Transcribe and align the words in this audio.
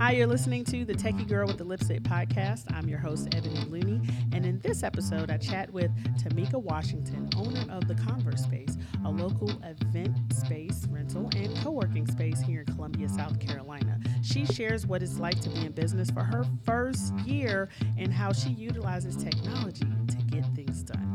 Hi, 0.00 0.12
you're 0.12 0.26
listening 0.26 0.64
to 0.64 0.86
the 0.86 0.94
Techie 0.94 1.28
Girl 1.28 1.46
with 1.46 1.58
the 1.58 1.64
Lipstick 1.64 2.02
podcast. 2.04 2.64
I'm 2.74 2.88
your 2.88 2.98
host, 2.98 3.28
Ebony 3.34 3.66
Looney. 3.68 4.00
And 4.32 4.46
in 4.46 4.58
this 4.60 4.82
episode, 4.82 5.30
I 5.30 5.36
chat 5.36 5.70
with 5.70 5.90
Tamika 6.16 6.54
Washington, 6.54 7.28
owner 7.36 7.70
of 7.70 7.86
the 7.86 7.92
ConverSpace, 7.96 8.82
a 9.04 9.10
local 9.10 9.50
event 9.62 10.16
space, 10.32 10.86
rental, 10.88 11.28
and 11.36 11.54
co 11.58 11.72
working 11.72 12.06
space 12.06 12.40
here 12.40 12.64
in 12.66 12.74
Columbia, 12.74 13.10
South 13.10 13.38
Carolina. 13.40 14.00
She 14.22 14.46
shares 14.46 14.86
what 14.86 15.02
it's 15.02 15.18
like 15.18 15.38
to 15.42 15.50
be 15.50 15.66
in 15.66 15.72
business 15.72 16.10
for 16.10 16.24
her 16.24 16.46
first 16.64 17.12
year 17.26 17.68
and 17.98 18.10
how 18.10 18.32
she 18.32 18.48
utilizes 18.48 19.22
technology 19.22 19.84
to 20.08 20.16
get 20.30 20.46
things 20.54 20.82
done. 20.82 21.09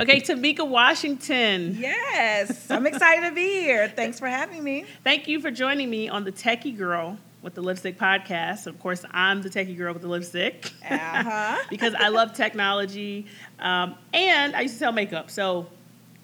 Okay, 0.00 0.20
Tamika 0.20 0.66
Washington. 0.66 1.76
Yes, 1.78 2.70
I'm 2.70 2.86
excited 2.86 3.28
to 3.28 3.34
be 3.34 3.60
here. 3.60 3.86
Thanks 3.88 4.18
for 4.18 4.28
having 4.28 4.64
me. 4.64 4.86
Thank 5.04 5.28
you 5.28 5.40
for 5.40 5.50
joining 5.50 5.90
me 5.90 6.08
on 6.08 6.24
the 6.24 6.32
Techie 6.32 6.74
Girl 6.76 7.18
with 7.42 7.54
the 7.54 7.60
Lipstick 7.60 7.98
podcast. 7.98 8.66
Of 8.66 8.80
course, 8.80 9.04
I'm 9.10 9.42
the 9.42 9.50
Techie 9.50 9.76
Girl 9.76 9.92
with 9.92 10.00
the 10.00 10.08
Lipstick 10.08 10.72
Uh-huh. 10.88 11.58
because 11.70 11.92
I 11.94 12.08
love 12.08 12.32
technology 12.32 13.26
um, 13.58 13.94
and 14.14 14.56
I 14.56 14.62
used 14.62 14.74
to 14.74 14.78
sell 14.78 14.92
makeup. 14.92 15.30
So, 15.30 15.66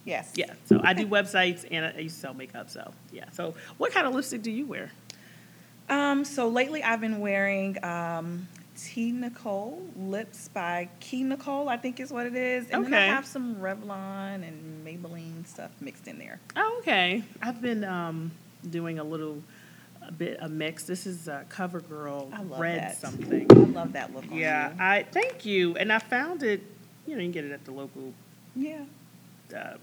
Yes. 0.07 0.33
yeah, 0.37 0.55
so 0.65 0.80
I 0.83 0.95
do 0.95 1.07
websites 1.07 1.66
and 1.71 1.85
I 1.85 1.99
used 1.99 2.15
to 2.15 2.21
sell 2.23 2.35
makeup. 2.35 2.71
So, 2.71 2.95
yeah. 3.13 3.24
So, 3.33 3.55
what 3.77 3.93
kind 3.93 4.07
of 4.07 4.15
lipstick 4.15 4.41
do 4.41 4.51
you 4.51 4.65
wear? 4.65 4.91
Um, 5.91 6.24
so 6.24 6.49
lately 6.49 6.83
I've 6.83 7.01
been 7.02 7.21
wearing 7.21 7.83
um, 7.85 8.49
T. 8.77 9.11
Nicole 9.12 9.83
lips 9.97 10.48
by 10.48 10.89
Key 11.01 11.23
Nicole, 11.25 11.69
I 11.69 11.77
think 11.77 11.98
is 12.01 12.12
what 12.12 12.27
it 12.27 12.35
is. 12.37 12.69
And 12.71 12.85
then 12.85 12.95
I 12.95 13.07
have 13.07 13.27
some 13.27 13.57
Revlon 13.57 14.47
and 14.47 14.87
Maybelline 14.87 15.47
stuff 15.47 15.71
mixed 15.80 16.07
in 16.09 16.19
there. 16.19 16.39
Oh, 16.57 16.77
okay. 16.80 17.23
I've 17.43 17.61
been 17.62 17.85
um, 17.85 18.30
doing 18.69 18.99
a 18.99 19.05
little 19.05 19.43
a 20.07 20.12
bit 20.12 20.39
a 20.41 20.49
mix. 20.49 20.85
This 20.85 21.07
is 21.07 21.29
uh, 21.29 21.45
CoverGirl 21.51 22.59
Red 22.59 22.80
that. 22.80 22.97
something. 22.97 23.47
I 23.51 23.55
love 23.55 23.93
that 23.95 24.15
look 24.15 24.24
on 24.30 24.32
Yeah. 24.37 24.73
I 24.79 25.02
thank 25.10 25.45
you. 25.45 25.77
And 25.77 25.93
I 25.93 25.99
found 25.99 26.43
it, 26.43 26.63
you 27.07 27.15
know, 27.15 27.21
you 27.21 27.27
can 27.27 27.32
get 27.32 27.45
it 27.45 27.52
at 27.52 27.65
the 27.65 27.73
local 27.73 28.13
Yeah. 28.54 28.82
uh, 29.57 29.74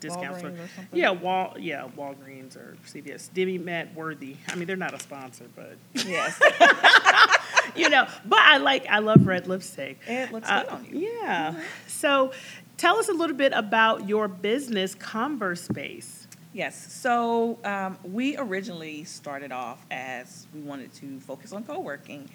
discount 0.00 0.38
store. 0.38 0.50
Or? 0.50 0.56
Yeah, 0.92 1.10
Wal 1.10 1.54
yeah, 1.60 1.86
Walgreens 1.96 2.56
or 2.56 2.76
CVS. 2.86 3.28
Demi 3.32 3.58
Matt 3.58 3.94
Worthy. 3.94 4.34
I 4.48 4.56
mean, 4.56 4.66
they're 4.66 4.74
not 4.74 4.94
a 4.94 4.98
sponsor, 5.00 5.44
but 5.54 5.76
Yes. 5.94 6.40
you 7.76 7.88
know. 7.88 8.06
But 8.24 8.38
I 8.40 8.56
like, 8.58 8.86
I 8.88 8.98
love 9.00 9.26
red 9.26 9.46
lipstick. 9.46 9.98
it 10.06 10.32
looks 10.32 10.48
Uh, 10.48 10.62
good 10.62 10.70
on 10.72 10.84
you. 10.90 10.98
yeah. 11.22 11.60
So, 11.86 12.32
tell 12.76 12.96
us 12.98 13.08
a 13.08 13.12
little 13.12 13.36
bit 13.36 13.52
about 13.54 14.08
your 14.08 14.28
business, 14.28 14.94
ConverSpace. 14.96 16.26
Yes. 16.54 16.92
So 16.92 17.58
um, 17.64 17.96
we 18.04 18.36
originally 18.36 19.04
started 19.04 19.52
off 19.52 19.84
as 19.90 20.46
we 20.52 20.60
wanted 20.60 20.92
to 20.96 21.18
focus 21.20 21.52
on 21.54 21.64
co-working, 21.64 22.28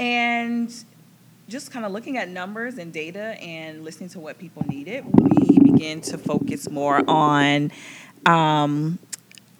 and 0.00 0.72
just 1.48 1.70
kind 1.70 1.84
of 1.84 1.92
looking 1.92 2.16
at 2.16 2.28
numbers 2.28 2.78
and 2.78 2.92
data 2.92 3.36
and 3.40 3.84
listening 3.84 4.08
to 4.10 4.18
what 4.20 4.38
people 4.38 4.64
needed, 4.68 5.04
we 5.14 5.58
began 5.60 6.00
to 6.00 6.18
focus 6.18 6.68
more 6.70 7.02
on 7.08 7.70
um, 8.26 8.98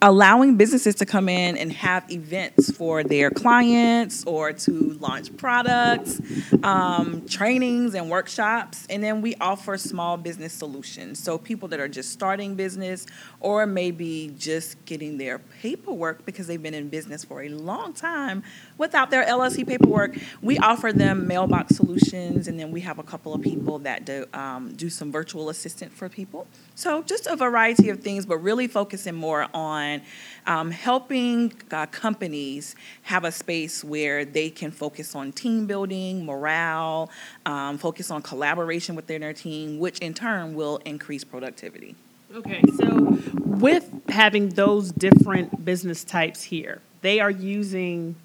allowing 0.02 0.56
businesses 0.56 0.96
to 0.96 1.06
come 1.06 1.28
in 1.28 1.56
and 1.56 1.72
have 1.72 2.10
events 2.10 2.72
for 2.72 3.04
their 3.04 3.30
clients 3.30 4.24
or 4.24 4.52
to 4.52 4.98
launch 5.00 5.34
products, 5.36 6.20
um, 6.64 7.24
trainings, 7.26 7.94
and 7.94 8.10
workshops. 8.10 8.84
And 8.90 9.02
then 9.02 9.22
we 9.22 9.36
offer 9.36 9.78
small 9.78 10.16
business 10.16 10.52
solutions. 10.52 11.22
So 11.22 11.38
people 11.38 11.68
that 11.68 11.78
are 11.78 11.86
just 11.86 12.10
starting 12.10 12.56
business 12.56 13.06
or 13.38 13.64
maybe 13.64 14.34
just 14.36 14.84
getting 14.86 15.18
their 15.18 15.38
paperwork 15.38 16.26
because 16.26 16.48
they've 16.48 16.62
been 16.62 16.74
in 16.74 16.88
business 16.88 17.24
for 17.24 17.42
a 17.42 17.48
long 17.48 17.92
time 17.92 18.42
without 18.82 19.10
their 19.10 19.24
LLC 19.24 19.64
paperwork, 19.64 20.16
we 20.42 20.58
offer 20.58 20.92
them 20.92 21.28
mailbox 21.28 21.76
solutions. 21.76 22.48
And 22.48 22.58
then 22.58 22.72
we 22.72 22.80
have 22.80 22.98
a 22.98 23.04
couple 23.04 23.32
of 23.32 23.40
people 23.40 23.78
that 23.78 24.04
do, 24.04 24.26
um, 24.34 24.74
do 24.74 24.90
some 24.90 25.12
virtual 25.12 25.48
assistant 25.50 25.92
for 25.92 26.08
people. 26.08 26.48
So 26.74 27.02
just 27.04 27.28
a 27.28 27.36
variety 27.36 27.90
of 27.90 28.00
things, 28.00 28.26
but 28.26 28.38
really 28.38 28.66
focusing 28.66 29.14
more 29.14 29.46
on 29.54 30.02
um, 30.48 30.72
helping 30.72 31.52
uh, 31.70 31.86
companies 31.86 32.74
have 33.02 33.24
a 33.24 33.30
space 33.30 33.84
where 33.84 34.24
they 34.24 34.50
can 34.50 34.72
focus 34.72 35.14
on 35.14 35.30
team 35.30 35.66
building, 35.66 36.26
morale, 36.26 37.08
um, 37.46 37.78
focus 37.78 38.10
on 38.10 38.20
collaboration 38.20 38.96
within 38.96 39.20
their 39.20 39.32
team, 39.32 39.78
which 39.78 40.00
in 40.00 40.12
turn 40.12 40.54
will 40.54 40.78
increase 40.84 41.22
productivity. 41.22 41.94
Okay, 42.34 42.62
so 42.78 43.16
with 43.44 43.88
having 44.08 44.48
those 44.48 44.90
different 44.90 45.64
business 45.64 46.02
types 46.02 46.42
here, 46.42 46.80
they 47.02 47.20
are 47.20 47.30
using 47.30 48.16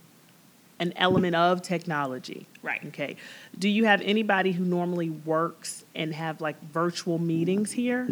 an 0.80 0.94
element 0.96 1.36
of 1.36 1.62
technology. 1.62 2.48
Right. 2.62 2.84
Okay. 2.88 3.16
Do 3.58 3.70
you 3.70 3.86
have 3.86 4.02
anybody 4.02 4.52
who 4.52 4.64
normally 4.64 5.10
works 5.10 5.86
and 5.96 6.14
have 6.14 6.42
like 6.42 6.62
virtual 6.72 7.18
meetings 7.18 7.72
here? 7.72 8.08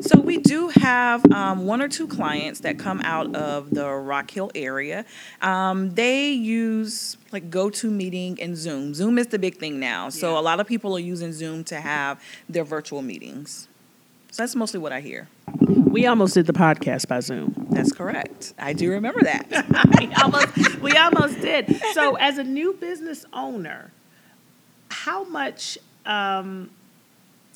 So 0.00 0.20
we 0.20 0.38
do 0.38 0.68
have 0.68 1.30
um, 1.32 1.66
one 1.66 1.82
or 1.82 1.88
two 1.88 2.06
clients 2.06 2.60
that 2.60 2.78
come 2.78 3.00
out 3.02 3.34
of 3.34 3.70
the 3.70 3.86
Rock 3.88 4.30
Hill 4.30 4.50
area. 4.54 5.04
Um, 5.42 5.90
they 5.90 6.30
use 6.30 7.16
like 7.32 7.50
GoToMeeting 7.50 8.38
and 8.40 8.56
Zoom. 8.56 8.94
Zoom 8.94 9.18
is 9.18 9.26
the 9.28 9.38
big 9.38 9.56
thing 9.56 9.78
now. 9.80 10.08
So 10.08 10.32
Yeah. 10.32 10.40
a 10.40 10.42
lot 10.42 10.60
of 10.60 10.66
people 10.66 10.96
are 10.96 11.00
using 11.00 11.32
Zoom 11.32 11.64
to 11.64 11.80
have 11.80 12.20
their 12.48 12.64
virtual 12.64 13.02
meetings. 13.02 13.68
So 14.30 14.42
that's 14.42 14.54
mostly 14.54 14.78
what 14.78 14.92
I 14.92 15.00
hear. 15.00 15.28
We 15.66 16.06
almost 16.06 16.34
did 16.34 16.46
the 16.46 16.52
podcast 16.52 17.08
by 17.08 17.20
Zoom. 17.20 17.66
That's 17.70 17.92
correct. 17.92 18.52
I 18.58 18.72
do 18.72 18.90
remember 18.90 19.22
that. 19.22 19.46
we 19.98 20.12
almost 20.14 20.78
we 20.80 20.92
almost 20.96 21.40
did. 21.40 21.80
So 21.92 22.16
as 22.16 22.38
a 22.38 22.44
new 22.44 22.74
business 22.74 23.24
owner, 23.32 23.90
how 24.90 25.24
much 25.24 25.78
um, 26.04 26.70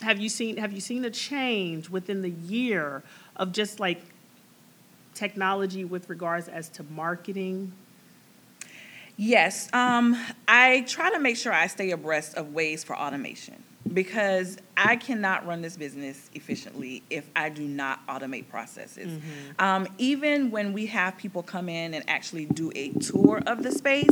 have 0.02 0.18
you 0.18 0.28
seen 0.28 0.56
have 0.56 0.72
you 0.72 0.80
seen 0.80 1.04
a 1.04 1.10
change 1.10 1.90
within 1.90 2.22
the 2.22 2.30
year 2.30 3.02
of 3.36 3.52
just 3.52 3.78
like 3.78 4.02
technology 5.14 5.84
with 5.84 6.08
regards 6.08 6.48
as 6.48 6.68
to 6.70 6.82
marketing? 6.84 7.72
Yes, 9.18 9.68
um, 9.74 10.16
I 10.48 10.84
try 10.88 11.10
to 11.10 11.18
make 11.18 11.36
sure 11.36 11.52
I 11.52 11.66
stay 11.66 11.90
abreast 11.90 12.34
of 12.34 12.54
ways 12.54 12.82
for 12.82 12.98
automation 12.98 13.62
because 13.92 14.58
I 14.76 14.96
cannot 14.96 15.46
run 15.46 15.60
this 15.60 15.76
business 15.76 16.30
efficiently 16.34 17.02
if 17.10 17.28
I 17.36 17.50
do 17.50 17.62
not 17.62 18.06
automate 18.06 18.48
processes. 18.48 19.20
Um, 19.58 19.86
even 19.98 20.50
when 20.50 20.72
we 20.72 20.86
have 20.86 21.16
people 21.18 21.42
come 21.42 21.68
in 21.68 21.94
and 21.94 22.04
actually 22.08 22.46
do 22.46 22.72
a 22.74 22.88
tour 22.90 23.42
of 23.46 23.62
the 23.62 23.70
space, 23.70 24.08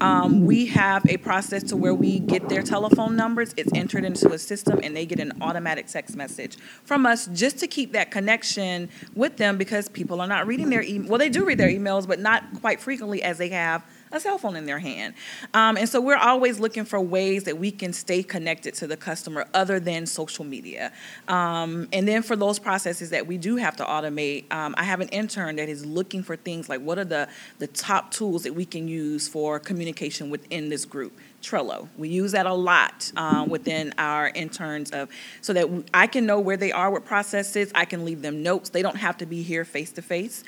um, 0.00 0.44
we 0.44 0.66
have 0.66 1.04
a 1.08 1.16
process 1.16 1.62
to 1.64 1.76
where 1.76 1.94
we 1.94 2.18
get 2.18 2.48
their 2.48 2.62
telephone 2.62 3.16
numbers, 3.16 3.54
it's 3.56 3.72
entered 3.74 4.04
into 4.04 4.32
a 4.32 4.38
system, 4.38 4.80
and 4.82 4.94
they 4.94 5.06
get 5.06 5.18
an 5.18 5.32
automatic 5.40 5.86
text 5.86 6.14
message 6.14 6.58
from 6.84 7.06
us 7.06 7.26
just 7.28 7.58
to 7.58 7.66
keep 7.66 7.92
that 7.92 8.10
connection 8.10 8.88
with 9.14 9.38
them 9.38 9.56
because 9.56 9.88
people 9.88 10.20
are 10.20 10.28
not 10.28 10.46
reading 10.46 10.68
their 10.68 10.82
email. 10.82 11.08
Well, 11.08 11.18
they 11.18 11.30
do 11.30 11.44
read 11.44 11.58
their 11.58 11.70
emails, 11.70 12.06
but 12.06 12.20
not 12.20 12.44
quite 12.60 12.80
frequently 12.80 13.22
as 13.22 13.38
they 13.38 13.48
have 13.48 13.82
a 14.12 14.20
cell 14.20 14.38
phone 14.38 14.56
in 14.56 14.66
their 14.66 14.78
hand. 14.78 15.14
Um, 15.54 15.76
and 15.76 15.88
so 15.88 16.00
we're 16.00 16.16
always 16.16 16.60
looking 16.60 16.84
for 16.84 17.00
ways 17.00 17.44
that 17.44 17.58
we 17.58 17.70
can 17.70 17.92
stay 17.92 18.22
connected 18.22 18.74
to 18.74 18.86
the 18.86 18.96
customer 18.96 19.46
other 19.54 19.80
than 19.80 20.06
social 20.06 20.44
media. 20.44 20.92
Um, 21.28 21.88
and 21.92 22.06
then 22.06 22.22
for 22.22 22.36
those 22.36 22.58
processes 22.58 23.10
that 23.10 23.26
we 23.26 23.38
do 23.38 23.56
have 23.56 23.76
to 23.76 23.84
automate, 23.84 24.52
um, 24.52 24.74
I 24.78 24.84
have 24.84 25.00
an 25.00 25.08
intern 25.08 25.56
that 25.56 25.68
is 25.68 25.84
looking 25.84 26.22
for 26.22 26.36
things 26.36 26.68
like 26.68 26.80
what 26.80 26.98
are 26.98 27.04
the, 27.04 27.28
the 27.58 27.66
top 27.66 28.10
tools 28.10 28.44
that 28.44 28.54
we 28.54 28.64
can 28.64 28.88
use 28.88 29.28
for 29.28 29.58
communication 29.58 30.30
within 30.30 30.68
this 30.68 30.84
group. 30.84 31.18
Trello. 31.42 31.88
We 31.96 32.08
use 32.08 32.32
that 32.32 32.46
a 32.46 32.54
lot 32.54 33.12
um, 33.16 33.48
within 33.48 33.94
our 33.98 34.28
interns 34.34 34.90
of 34.90 35.08
so 35.40 35.52
that 35.52 35.68
I 35.94 36.06
can 36.06 36.26
know 36.26 36.40
where 36.40 36.56
they 36.56 36.72
are 36.72 36.90
with 36.90 37.04
processes. 37.04 37.70
I 37.74 37.84
can 37.84 38.04
leave 38.04 38.22
them 38.22 38.42
notes. 38.42 38.70
They 38.70 38.82
don't 38.82 38.96
have 38.96 39.16
to 39.18 39.26
be 39.26 39.42
here 39.42 39.64
face 39.64 39.92
to 39.92 40.02
face. 40.02 40.44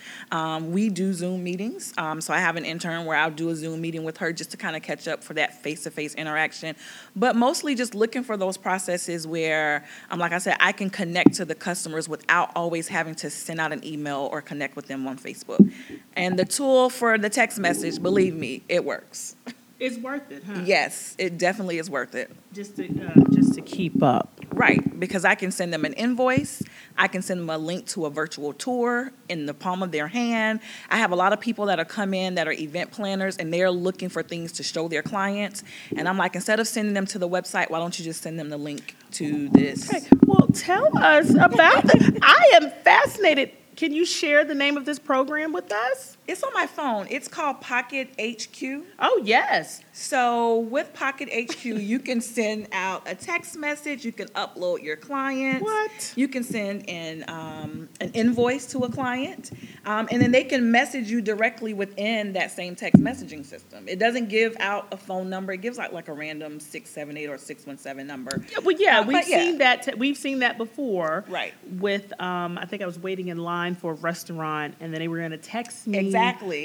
We 0.61 0.89
do 0.89 1.13
Zoom 1.13 1.45
meetings, 1.45 1.95
um, 1.99 2.21
so 2.21 2.35
I 2.35 2.39
have 2.39 2.57
an 2.57 2.65
intern 2.65 3.05
where 3.05 3.17
I'll 3.17 3.31
do 3.31 3.49
a 3.51 3.57
Zoom 3.57 3.81
meeting 3.81 4.05
with 4.05 4.19
her 4.19 4.33
just 4.33 4.51
to 4.51 4.57
kind 4.57 4.77
of 4.77 4.83
catch 4.83 5.09
up 5.09 5.23
for 5.23 5.35
that 5.35 5.63
face 5.63 5.85
to 5.85 5.91
face 5.91 6.15
interaction. 6.15 6.77
But 7.17 7.37
mostly 7.37 7.75
just 7.75 7.95
looking 7.95 8.23
for 8.23 8.37
those 8.37 8.57
processes 8.57 9.27
where, 9.27 9.85
um, 10.11 10.19
like 10.19 10.33
I 10.33 10.39
said, 10.39 10.57
I 10.61 10.73
can 10.73 10.91
connect 10.91 11.35
to 11.35 11.45
the 11.45 11.55
customers 11.55 12.09
without 12.09 12.51
always 12.57 12.89
having 12.89 13.15
to 13.17 13.31
send 13.31 13.61
out 13.61 13.73
an 13.73 13.85
email 13.85 14.29
or 14.33 14.43
connect 14.43 14.77
with 14.77 14.87
them 14.87 15.07
on 15.07 15.19
Facebook. 15.19 15.73
And 16.15 16.39
the 16.39 16.45
tool 16.45 16.91
for 16.91 17.19
the 17.19 17.31
text 17.31 17.59
message, 17.59 18.03
believe 18.03 18.35
me, 18.35 18.63
it 18.69 18.85
works. 18.85 19.37
It's 19.81 19.97
worth 19.97 20.33
it, 20.33 20.43
huh? 20.45 20.63
Yes, 20.65 21.15
it 21.19 21.39
definitely 21.39 21.79
is 21.79 21.89
worth 21.89 22.17
it. 22.17 22.33
Just 22.53 22.77
to 22.77 22.85
uh, 22.85 23.31
just 23.31 23.55
to 23.55 23.61
keep 23.61 24.03
up. 24.03 24.41
Right, 24.51 24.99
because 24.99 25.25
I 25.25 25.37
can 25.37 25.53
send 25.53 25.73
them 25.73 25.85
an 25.85 25.93
invoice, 25.93 26.65
I 26.97 27.07
can 27.07 27.23
send 27.23 27.41
them 27.41 27.51
a 27.51 27.59
link 27.59 27.87
to 27.89 28.07
a 28.07 28.11
virtual 28.11 28.53
tour 28.53 29.13
in 29.29 29.47
the 29.47 29.55
palm 29.55 29.85
of 29.85 29.93
their 29.93 30.09
hand. 30.09 30.59
I 30.91 30.97
have 30.97 31.13
a 31.13 31.17
lot 31.17 31.33
of 31.33 31.39
people 31.39 31.67
that 31.67 31.79
are 31.79 31.85
come 31.85 32.13
in 32.13 32.35
that 32.35 32.49
are 32.49 32.53
event 32.53 32.91
planners 32.91 33.37
and 33.37 33.55
they're 33.55 33.71
looking 33.71 34.09
for 34.09 34.25
things 34.25 34.51
to 34.53 34.65
show 34.65 34.89
their 34.89 35.03
clients. 35.03 35.63
And 35.97 36.09
I'm 36.09 36.19
like, 36.19 36.35
instead 36.35 36.59
of 36.59 36.67
sending 36.67 36.95
them 36.95 37.07
to 37.07 37.21
the 37.21 37.29
website, 37.29 37.71
why 37.71 37.79
don't 37.79 37.97
you 38.01 38.05
just 38.05 38.23
send 38.23 38.37
them 38.37 38.49
the 38.49 38.59
link 38.59 38.97
to 39.13 39.49
this? 39.51 39.89
Okay. 39.89 40.05
Well, 40.27 40.49
tell 40.55 40.99
us 40.99 41.31
about 41.31 41.85
the. 41.85 42.19
I 42.21 42.57
am 42.57 42.73
fascinated. 42.83 43.53
Can 43.77 43.93
you 43.93 44.05
share 44.05 44.45
the 44.45 44.57
name 44.57 44.77
of 44.77 44.87
this 44.87 44.99
program 44.99 45.53
with 45.53 45.71
us? 45.71 46.18
It's 46.29 46.43
on 46.43 46.53
my 46.53 46.67
phone. 46.67 47.07
It's 47.11 47.27
called 47.27 47.63
Pocket 47.63 48.11
HQ. 48.21 48.85
Oh 48.99 49.21
yes. 49.25 49.81
So 49.95 50.59
with 50.59 50.93
Pocket 50.93 51.31
HQ, 51.33 51.65
you 51.65 51.99
can 51.99 52.21
send 52.21 52.69
out 52.73 53.03
a 53.07 53.15
text 53.15 53.57
message. 53.57 54.05
You 54.05 54.13
can 54.13 54.29
upload 54.29 54.83
your 54.83 54.97
clients. 54.97 55.63
What? 55.65 56.13
You 56.17 56.29
can 56.29 56.45
send 56.45 56.85
in 56.89 57.25
um, 57.29 57.89
an 58.03 58.11
invoice 58.13 58.67
to 58.73 58.81
a 58.81 58.91
client, 58.91 59.51
um, 59.87 60.07
and 60.13 60.21
then 60.21 60.31
they 60.31 60.45
can 60.45 60.71
message 60.71 61.11
you 61.11 61.23
directly 61.23 61.73
within 61.73 62.35
that 62.35 62.51
same 62.51 62.77
text 62.77 63.03
messaging 63.03 63.45
system. 63.45 63.89
It 63.89 63.99
doesn't 63.99 64.29
give 64.29 64.55
out 64.61 64.87
a 64.93 64.99
phone 64.99 65.31
number. 65.31 65.53
It 65.55 65.63
gives 65.63 65.79
out 65.79 65.95
like 65.95 66.09
a 66.09 66.13
random 66.13 66.61
six 66.61 66.91
seven 66.91 67.17
eight 67.17 67.29
or 67.29 67.39
six 67.39 67.67
one 67.67 67.79
seven 67.79 68.07
number. 68.07 68.45
Yeah, 68.53 68.59
well, 68.63 68.77
yeah, 68.79 69.01
Uh, 69.01 69.05
we've 69.07 69.29
yeah. 69.29 69.39
seen 69.41 69.59
that. 69.59 69.83
T- 69.85 69.95
we've 69.97 70.17
seen 70.19 70.41
that 70.41 70.59
before. 70.59 71.25
Right. 71.29 71.55
With, 71.79 72.13
um, 72.21 72.59
I 72.59 72.67
think 72.67 72.83
I 72.83 72.87
was 72.87 72.99
waiting 72.99 73.29
in 73.29 73.39
line 73.39 73.75
for 73.75 73.93
a 73.93 73.95
restaurant, 73.95 74.75
and 74.81 74.93
then 74.93 75.01
they 75.01 75.09
were 75.09 75.19
going 75.19 75.31
to 75.31 75.39
text 75.39 75.87
me. 75.87 75.99
Exactly. 75.99 76.18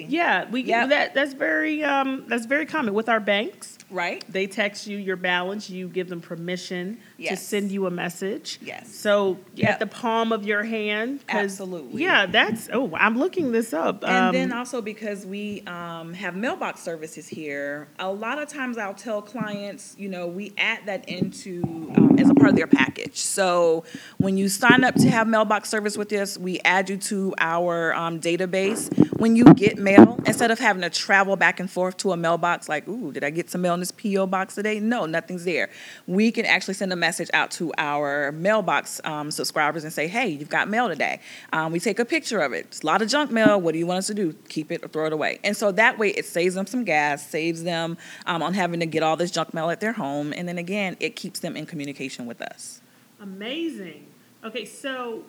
Yeah, 0.08 0.50
we 0.50 0.62
Yep. 0.64 0.90
that 0.90 1.14
that's 1.14 1.34
very 1.34 1.84
um, 1.84 2.26
that's 2.28 2.46
very 2.46 2.66
common 2.66 2.94
with 2.94 3.10
our 3.10 3.20
banks. 3.20 3.78
Right. 3.94 4.26
They 4.28 4.48
text 4.48 4.88
you 4.88 4.98
your 4.98 5.16
balance. 5.16 5.70
You 5.70 5.88
give 5.88 6.10
them 6.10 6.20
permission 6.20 6.98
to 7.20 7.38
send 7.38 7.72
you 7.72 7.86
a 7.86 7.92
message. 7.92 8.60
Yes. 8.62 8.94
So 8.94 9.38
Yep. 9.56 9.70
at 9.70 9.80
the 9.80 9.88
palm 9.88 10.32
of 10.34 10.44
your 10.46 10.64
hand. 10.64 11.22
Absolutely. 11.30 12.02
Yeah, 12.04 12.26
that's. 12.26 12.70
Oh, 12.74 12.92
I'm 12.96 13.18
looking 13.18 13.52
this 13.52 13.72
up. 13.74 14.04
And 14.04 14.12
Um, 14.28 14.34
then 14.34 14.52
also 14.52 14.82
because 14.82 15.26
we 15.26 15.62
um, 15.68 16.14
have 16.14 16.36
mailbox 16.36 16.82
services 16.82 17.28
here, 17.28 17.88
a 18.00 18.12
lot 18.12 18.40
of 18.40 18.50
times 18.50 18.78
I'll 18.78 18.94
tell 18.96 19.22
clients, 19.22 19.96
you 19.98 20.10
know, 20.10 20.28
we 20.28 20.54
add 20.58 20.80
that 20.88 21.08
into 21.08 21.62
um, 21.96 22.18
as 22.20 22.30
a 22.30 22.34
part 22.34 22.50
of 22.50 22.56
their 22.56 22.68
package. 22.68 23.18
So 23.18 23.84
when 24.18 24.38
you 24.38 24.50
sign 24.50 24.84
up 24.84 24.96
to 24.96 25.10
have 25.10 25.28
mailbox 25.28 25.70
service 25.70 25.98
with 25.98 26.12
us, 26.14 26.38
we 26.38 26.60
add 26.66 26.90
you 26.90 26.98
to 26.98 27.34
our 27.40 27.94
um, 27.94 28.20
database. 28.20 28.90
When 29.20 29.36
you 29.36 29.46
get 29.54 29.78
mail, 29.78 30.20
instead 30.26 30.52
of 30.52 30.60
having 30.60 30.82
to 30.82 30.90
travel 30.90 31.36
back 31.36 31.60
and 31.60 31.70
forth 31.70 31.98
to 31.98 32.12
a 32.12 32.18
mailbox, 32.18 32.68
like, 32.68 32.88
ooh, 32.88 33.12
did 33.12 33.24
I 33.24 33.30
get 33.30 33.50
some 33.50 33.62
mail 33.62 33.78
PO 33.92 34.28
box 34.28 34.56
today? 34.56 34.80
No, 34.80 35.06
nothing's 35.06 35.44
there. 35.44 35.70
We 36.08 36.32
can 36.32 36.46
actually 36.46 36.74
send 36.76 36.94
a 36.94 36.96
message 36.96 37.30
out 37.34 37.52
to 37.52 37.72
our 37.78 38.32
mailbox 38.32 39.02
um, 39.04 39.32
subscribers 39.32 39.84
and 39.84 39.92
say, 39.92 40.08
hey, 40.08 40.28
you've 40.28 40.50
got 40.50 40.70
mail 40.70 40.88
today. 40.88 41.20
Um, 41.52 41.72
we 41.72 41.80
take 41.80 42.00
a 42.00 42.06
picture 42.06 42.40
of 42.40 42.54
it. 42.54 42.66
It's 42.68 42.84
a 42.84 42.86
lot 42.86 43.02
of 43.02 43.10
junk 43.10 43.32
mail. 43.32 43.60
What 43.60 43.74
do 43.74 43.80
you 43.80 43.88
want 43.88 44.00
us 44.00 44.08
to 44.08 44.14
do? 44.14 44.34
Keep 44.50 44.72
it 44.72 44.84
or 44.84 44.88
throw 44.88 45.06
it 45.06 45.14
away? 45.14 45.40
And 45.44 45.56
so 45.56 45.72
that 45.74 45.98
way 45.98 46.10
it 46.10 46.26
saves 46.26 46.56
them 46.56 46.68
some 46.68 46.84
gas, 46.84 47.26
saves 47.28 47.64
them 47.64 47.98
um, 48.26 48.42
on 48.42 48.54
having 48.54 48.80
to 48.80 48.86
get 48.86 49.04
all 49.04 49.18
this 49.18 49.32
junk 49.32 49.54
mail 49.54 49.70
at 49.70 49.80
their 49.80 49.94
home. 49.94 50.34
And 50.36 50.48
then 50.48 50.58
again, 50.58 50.98
it 51.00 51.16
keeps 51.16 51.40
them 51.40 51.56
in 51.56 51.66
communication 51.66 52.26
with 52.26 52.42
us. 52.42 52.82
Amazing. 53.22 54.08
Okay, 54.44 54.66
so 54.66 55.24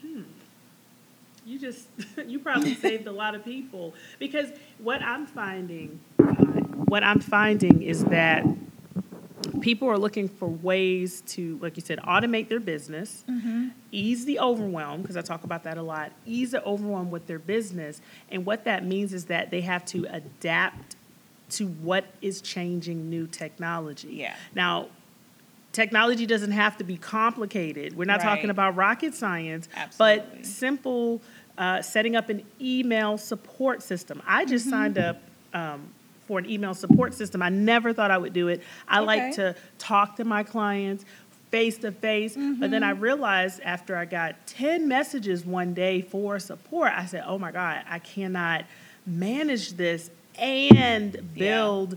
hmm, 0.00 0.22
you 1.44 1.58
just 1.58 1.88
you 2.26 2.38
probably 2.38 2.74
saved 2.74 3.06
a 3.06 3.12
lot 3.12 3.34
of 3.34 3.44
people 3.44 3.94
because 4.18 4.50
what 4.78 5.02
I'm 5.02 5.26
finding, 5.26 6.00
uh, 6.20 6.62
what 6.88 7.02
I'm 7.02 7.20
finding 7.20 7.82
is 7.82 8.04
that 8.06 8.44
people 9.60 9.88
are 9.88 9.98
looking 9.98 10.28
for 10.28 10.48
ways 10.48 11.22
to, 11.22 11.58
like 11.62 11.76
you 11.76 11.82
said, 11.82 11.98
automate 12.00 12.48
their 12.48 12.60
business, 12.60 13.24
ease 13.92 14.24
the 14.24 14.38
overwhelm 14.38 15.02
because 15.02 15.16
I 15.16 15.22
talk 15.22 15.44
about 15.44 15.64
that 15.64 15.78
a 15.78 15.82
lot. 15.82 16.12
Ease 16.26 16.50
the 16.52 16.62
overwhelm 16.64 17.10
with 17.10 17.26
their 17.26 17.38
business, 17.38 18.00
and 18.30 18.44
what 18.44 18.64
that 18.64 18.84
means 18.84 19.12
is 19.12 19.26
that 19.26 19.50
they 19.50 19.62
have 19.62 19.84
to 19.86 20.06
adapt 20.10 20.96
to 21.50 21.66
what 21.68 22.04
is 22.20 22.40
changing 22.40 23.08
new 23.08 23.26
technology. 23.26 24.08
Yeah. 24.14 24.34
Now, 24.54 24.88
technology 25.72 26.26
doesn't 26.26 26.50
have 26.52 26.76
to 26.78 26.84
be 26.84 26.96
complicated. 26.96 27.96
We're 27.96 28.04
not 28.04 28.20
talking 28.20 28.50
about 28.50 28.74
rocket 28.76 29.14
science, 29.14 29.68
Absolutely. 29.76 30.38
but 30.38 30.46
simple 30.46 31.22
uh, 31.56 31.80
setting 31.82 32.16
up 32.16 32.28
an 32.28 32.42
email 32.60 33.16
support 33.16 33.82
system. 33.82 34.22
I 34.26 34.44
just 34.44 34.66
Mm-hmm. 34.66 34.70
signed 34.70 34.98
up 34.98 35.22
um, 35.54 35.88
for 36.26 36.38
an 36.38 36.48
email 36.50 36.74
support 36.74 37.14
system. 37.14 37.42
I 37.42 37.48
never 37.48 37.92
thought 37.92 38.10
I 38.10 38.18
would 38.18 38.32
do 38.32 38.48
it. 38.48 38.62
I 38.88 39.00
like 39.00 39.34
to 39.36 39.54
talk 39.78 40.16
to 40.16 40.24
my 40.24 40.42
clients 40.42 41.04
face 41.50 41.78
to 41.78 41.92
face, 41.92 42.36
but 42.36 42.70
then 42.72 42.82
I 42.82 42.92
Mm-hmm. 42.92 43.00
realized 43.02 43.60
after 43.62 43.96
I 43.96 44.04
got 44.04 44.46
10 44.48 44.88
messages 44.88 45.46
one 45.46 45.74
day 45.74 46.02
for 46.02 46.38
support, 46.40 46.92
I 46.94 47.06
said, 47.06 47.22
oh 47.26 47.38
my 47.38 47.52
God, 47.52 47.84
I 47.88 48.00
cannot 48.00 48.64
manage 49.06 49.74
this 49.74 50.10
and 50.38 51.32
build 51.34 51.96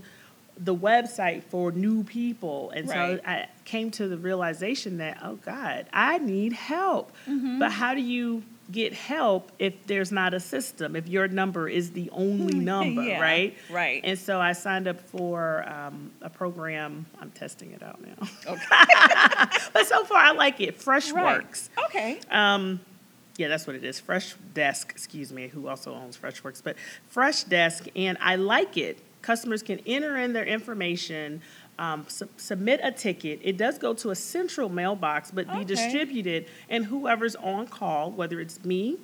the 0.56 0.74
website 0.74 1.42
for 1.44 1.72
new 1.72 2.04
people. 2.04 2.70
And 2.70 2.88
Right. 2.88 3.18
so 3.20 3.28
I 3.28 3.48
came 3.64 3.90
to 3.92 4.06
the 4.08 4.16
realization 4.18 4.98
that, 4.98 5.18
oh 5.22 5.36
God, 5.44 5.86
I 5.92 6.18
need 6.18 6.52
help. 6.52 7.12
But 7.58 7.72
how 7.72 7.94
do 7.94 8.00
you 8.00 8.44
get 8.72 8.92
help 8.92 9.50
if 9.58 9.86
there's 9.86 10.12
not 10.12 10.34
a 10.34 10.40
system, 10.40 10.96
if 10.96 11.08
your 11.08 11.28
number 11.28 11.68
is 11.68 11.92
the 11.92 12.10
only 12.10 12.54
number, 12.54 13.02
Yeah, 13.02 13.20
right? 13.20 13.56
right. 13.70 14.00
And 14.04 14.18
so 14.18 14.40
I 14.40 14.52
signed 14.52 14.88
up 14.88 15.00
for 15.00 15.68
um, 15.68 16.12
a 16.22 16.30
program. 16.30 17.06
I'm 17.20 17.30
testing 17.30 17.72
it 17.72 17.82
out 17.82 18.00
now. 18.00 18.28
Okay. 18.46 18.64
but 19.72 19.86
so 19.86 20.04
far, 20.04 20.18
I 20.18 20.32
like 20.32 20.60
it. 20.60 20.78
Freshworks. 20.78 21.68
Right. 21.76 21.84
Okay. 21.86 22.20
Um, 22.30 22.80
yeah, 23.36 23.48
that's 23.48 23.66
what 23.66 23.74
it 23.76 23.84
is. 23.84 23.98
Fresh 23.98 24.34
Desk, 24.54 24.90
excuse 24.90 25.32
me, 25.32 25.48
who 25.48 25.68
also 25.68 25.94
owns 25.94 26.16
Freshworks, 26.16 26.62
but 26.62 26.76
Freshdesk, 27.14 27.88
and 27.96 28.18
I 28.20 28.36
like 28.36 28.76
it. 28.76 28.98
Customers 29.22 29.62
can 29.62 29.80
enter 29.86 30.16
in 30.16 30.32
their 30.32 30.44
information, 30.44 31.42
um, 31.78 32.04
su- 32.08 32.28
submit 32.36 32.80
a 32.82 32.92
ticket. 32.92 33.40
It 33.42 33.56
does 33.56 33.78
go 33.78 33.94
to 33.94 34.10
a 34.10 34.14
central 34.14 34.68
mailbox, 34.68 35.30
but 35.30 35.50
be 35.52 35.64
distributed, 35.64 36.46
and 36.68 36.84
whoever's 36.84 37.36
on 37.36 37.66
call, 37.66 38.10
whether 38.10 38.40
it's 38.40 38.64
me 38.64 38.98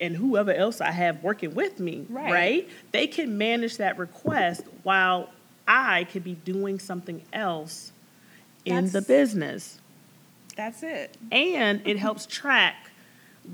and 0.00 0.16
whoever 0.16 0.52
else 0.52 0.80
I 0.80 0.92
have 0.92 1.22
working 1.24 1.54
with 1.54 1.80
me, 1.80 2.06
Right. 2.08 2.32
right? 2.32 2.68
They 2.92 3.06
can 3.08 3.36
manage 3.36 3.78
that 3.78 3.98
request 3.98 4.62
while 4.84 5.30
I 5.66 6.04
could 6.04 6.22
be 6.24 6.34
doing 6.34 6.78
something 6.78 7.22
else 7.32 7.92
in 8.64 8.90
the 8.90 9.02
business 9.02 9.78
That's 10.56 10.82
it. 10.82 11.16
and 11.32 11.80
it 11.86 11.98
helps 11.98 12.26
track 12.26 12.90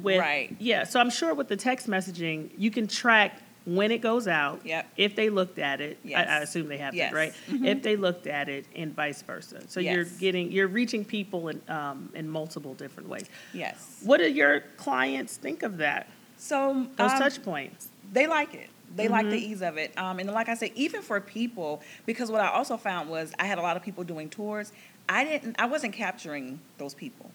with 0.02 0.18
Right. 0.18 0.56
yeah 0.58 0.82
so 0.84 0.98
i'm 0.98 1.10
sure 1.10 1.34
with 1.34 1.46
the 1.46 1.56
text 1.56 1.86
messaging 1.88 2.50
you 2.58 2.68
can 2.72 2.88
track 2.88 3.40
when 3.66 3.90
it 3.90 3.98
goes 4.02 4.28
out 4.28 4.60
Yep. 4.64 4.86
if 4.96 5.16
they 5.16 5.30
looked 5.30 5.58
at 5.58 5.80
it 5.80 5.98
I, 6.06 6.24
I 6.24 6.38
assume 6.40 6.68
they 6.68 6.78
have 6.78 6.94
Yes. 6.94 7.12
it 7.12 7.16
right 7.16 7.32
Mhm. 7.48 7.66
if 7.66 7.82
they 7.82 7.96
looked 7.96 8.26
at 8.26 8.48
it 8.48 8.66
and 8.76 8.94
vice 8.94 9.22
versa 9.22 9.62
so 9.68 9.80
you're 9.80 10.04
getting 10.04 10.52
you're 10.52 10.68
reaching 10.68 11.04
people 11.04 11.48
in 11.48 11.62
um, 11.68 12.10
in 12.14 12.28
multiple 12.28 12.74
different 12.74 13.08
ways 13.08 13.24
Yes. 13.54 14.00
what 14.04 14.18
do 14.18 14.30
your 14.30 14.60
clients 14.76 15.36
think 15.38 15.62
of 15.62 15.78
that 15.78 16.08
So 16.36 16.86
those 16.96 17.12
um, 17.12 17.18
touch 17.18 17.42
points 17.42 17.88
they 18.12 18.26
like 18.26 18.52
it. 18.54 18.68
They 18.94 19.08
like 19.08 19.22
Mm-hmm. 19.26 19.30
the 19.32 19.38
ease 19.38 19.62
of 19.62 19.76
it. 19.76 19.96
Um, 19.98 20.20
and 20.20 20.30
like 20.30 20.48
I 20.48 20.54
said, 20.54 20.70
even 20.76 21.02
for 21.02 21.18
people, 21.20 21.82
because 22.06 22.30
what 22.30 22.40
I 22.42 22.48
also 22.48 22.76
found 22.76 23.08
was 23.10 23.32
I 23.40 23.46
had 23.46 23.58
a 23.58 23.62
lot 23.62 23.76
of 23.76 23.82
people 23.82 24.04
doing 24.04 24.28
tours. 24.28 24.72
I 25.08 25.24
didn't. 25.24 25.56
I 25.58 25.66
wasn't 25.66 25.94
capturing 25.94 26.60
those 26.78 26.94
people. 26.94 27.32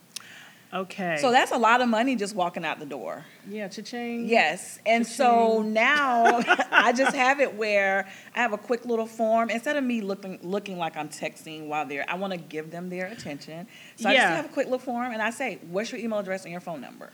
Okay 0.72 1.16
So 1.20 1.32
that's 1.32 1.50
a 1.50 1.56
lot 1.58 1.80
of 1.80 1.88
money 1.88 2.14
just 2.14 2.34
walking 2.34 2.64
out 2.64 2.78
the 2.78 2.86
door. 2.86 3.24
yeah 3.48 3.66
cha-ching 3.68 4.28
Yes. 4.28 4.78
And 4.86 5.04
so 5.06 5.24
Cha-ching. 5.58 5.72
now 5.72 6.40
I 6.70 6.92
just 6.92 7.14
have 7.16 7.40
it 7.40 7.54
where 7.54 8.08
I 8.36 8.38
have 8.40 8.52
a 8.52 8.58
quick 8.58 8.84
little 8.84 9.06
form. 9.06 9.50
Instead 9.50 9.76
of 9.76 9.82
me 9.84 10.00
looking 10.00 10.38
looking 10.42 10.78
like 10.78 10.96
I'm 10.96 11.08
texting 11.08 11.66
while 11.66 11.86
they're, 11.86 12.04
I 12.08 12.14
want 12.14 12.32
to 12.32 12.38
give 12.38 12.70
them 12.70 12.88
their 12.88 13.06
attention. 13.06 13.66
So 13.96 14.08
I 14.08 14.14
just 14.14 14.26
have 14.26 14.44
a 14.44 14.48
quick 14.48 14.66
little 14.66 14.78
form 14.78 15.12
and 15.12 15.20
I 15.20 15.30
say, 15.30 15.58
what's 15.70 15.90
your 15.90 16.00
email 16.00 16.20
address 16.20 16.44
and 16.44 16.52
your 16.52 16.60
phone 16.60 16.80
number? 16.80 17.10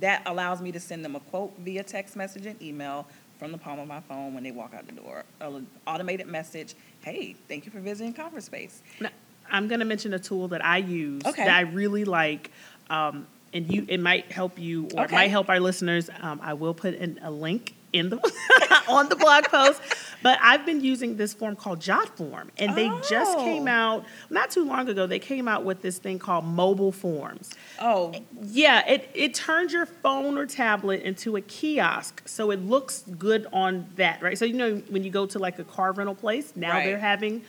That 0.00 0.22
allows 0.26 0.62
me 0.62 0.72
to 0.72 0.80
send 0.80 1.04
them 1.04 1.14
a 1.16 1.20
quote 1.20 1.52
via 1.58 1.82
text 1.82 2.16
message 2.16 2.46
and 2.46 2.60
email 2.62 3.06
from 3.38 3.52
the 3.52 3.58
palm 3.58 3.78
of 3.80 3.88
my 3.88 4.00
phone 4.00 4.32
when 4.32 4.42
they 4.44 4.52
walk 4.52 4.72
out 4.74 4.86
the 4.86 4.92
door. 4.92 5.24
An 5.40 5.66
automated 5.86 6.26
message, 6.28 6.74
hey, 7.02 7.34
thank 7.48 7.66
you 7.66 7.72
for 7.72 7.80
visiting 7.80 8.14
ConverSpace. 8.14 8.78
Now, 9.00 9.10
I'm 9.50 9.68
going 9.68 9.80
to 9.80 9.86
mention 9.86 10.14
a 10.14 10.18
tool 10.18 10.48
that 10.48 10.64
I 10.64 10.78
use 10.78 11.22
Okay. 11.24 11.44
that 11.44 11.54
I 11.56 11.60
really 11.62 12.04
like, 12.04 12.50
um, 12.90 13.26
and 13.52 13.72
you 13.72 13.86
it 13.88 14.00
might 14.00 14.32
help 14.32 14.58
you 14.58 14.88
or 14.96 15.04
it 15.04 15.12
might 15.12 15.30
help 15.30 15.48
our 15.48 15.60
listeners. 15.60 16.10
Um, 16.20 16.40
I 16.42 16.54
will 16.54 16.74
put 16.74 16.94
in 16.94 17.20
a 17.22 17.30
link 17.30 17.74
in 17.92 18.08
the 18.10 18.16
on 18.88 19.08
the 19.08 19.14
blog 19.14 19.44
post, 19.44 19.80
but 20.20 20.36
I've 20.42 20.66
been 20.66 20.80
using 20.82 21.16
this 21.16 21.32
form 21.32 21.54
called 21.54 21.78
JotForm, 21.78 22.48
and 22.58 22.74
they 22.76 22.88
just 23.08 23.38
Oh. 23.38 23.44
came 23.44 23.68
out 23.68 24.04
not 24.30 24.50
too 24.50 24.64
long 24.64 24.88
ago. 24.88 25.06
They 25.06 25.20
came 25.20 25.46
out 25.46 25.64
with 25.64 25.80
this 25.82 25.98
thing 25.98 26.18
called 26.18 26.44
mobile 26.44 26.90
forms. 26.90 27.50
Oh, 27.78 28.12
Yeah, 28.42 28.84
it, 28.88 29.08
it 29.14 29.34
turns 29.34 29.72
your 29.72 29.86
phone 29.86 30.36
or 30.36 30.46
tablet 30.46 31.02
into 31.02 31.36
a 31.36 31.40
kiosk, 31.40 32.22
so 32.26 32.50
it 32.50 32.58
looks 32.60 33.04
good 33.16 33.46
on 33.52 33.86
that, 33.94 34.20
right? 34.20 34.36
So 34.36 34.44
you 34.44 34.54
know 34.54 34.82
when 34.88 35.04
you 35.04 35.10
go 35.10 35.26
to 35.26 35.38
like 35.38 35.60
a 35.60 35.64
car 35.64 35.92
rental 35.92 36.16
place, 36.16 36.52
now 36.56 36.70
Right. 36.72 36.84
they're 36.86 36.98
having 36.98 37.42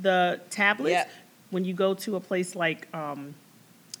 the 0.00 0.40
tablets. 0.50 0.90
Yep. 0.92 1.10
When 1.50 1.64
you 1.64 1.74
go 1.74 1.94
to 1.94 2.16
a 2.16 2.20
place 2.20 2.54
like 2.56 2.92
um, 2.94 3.34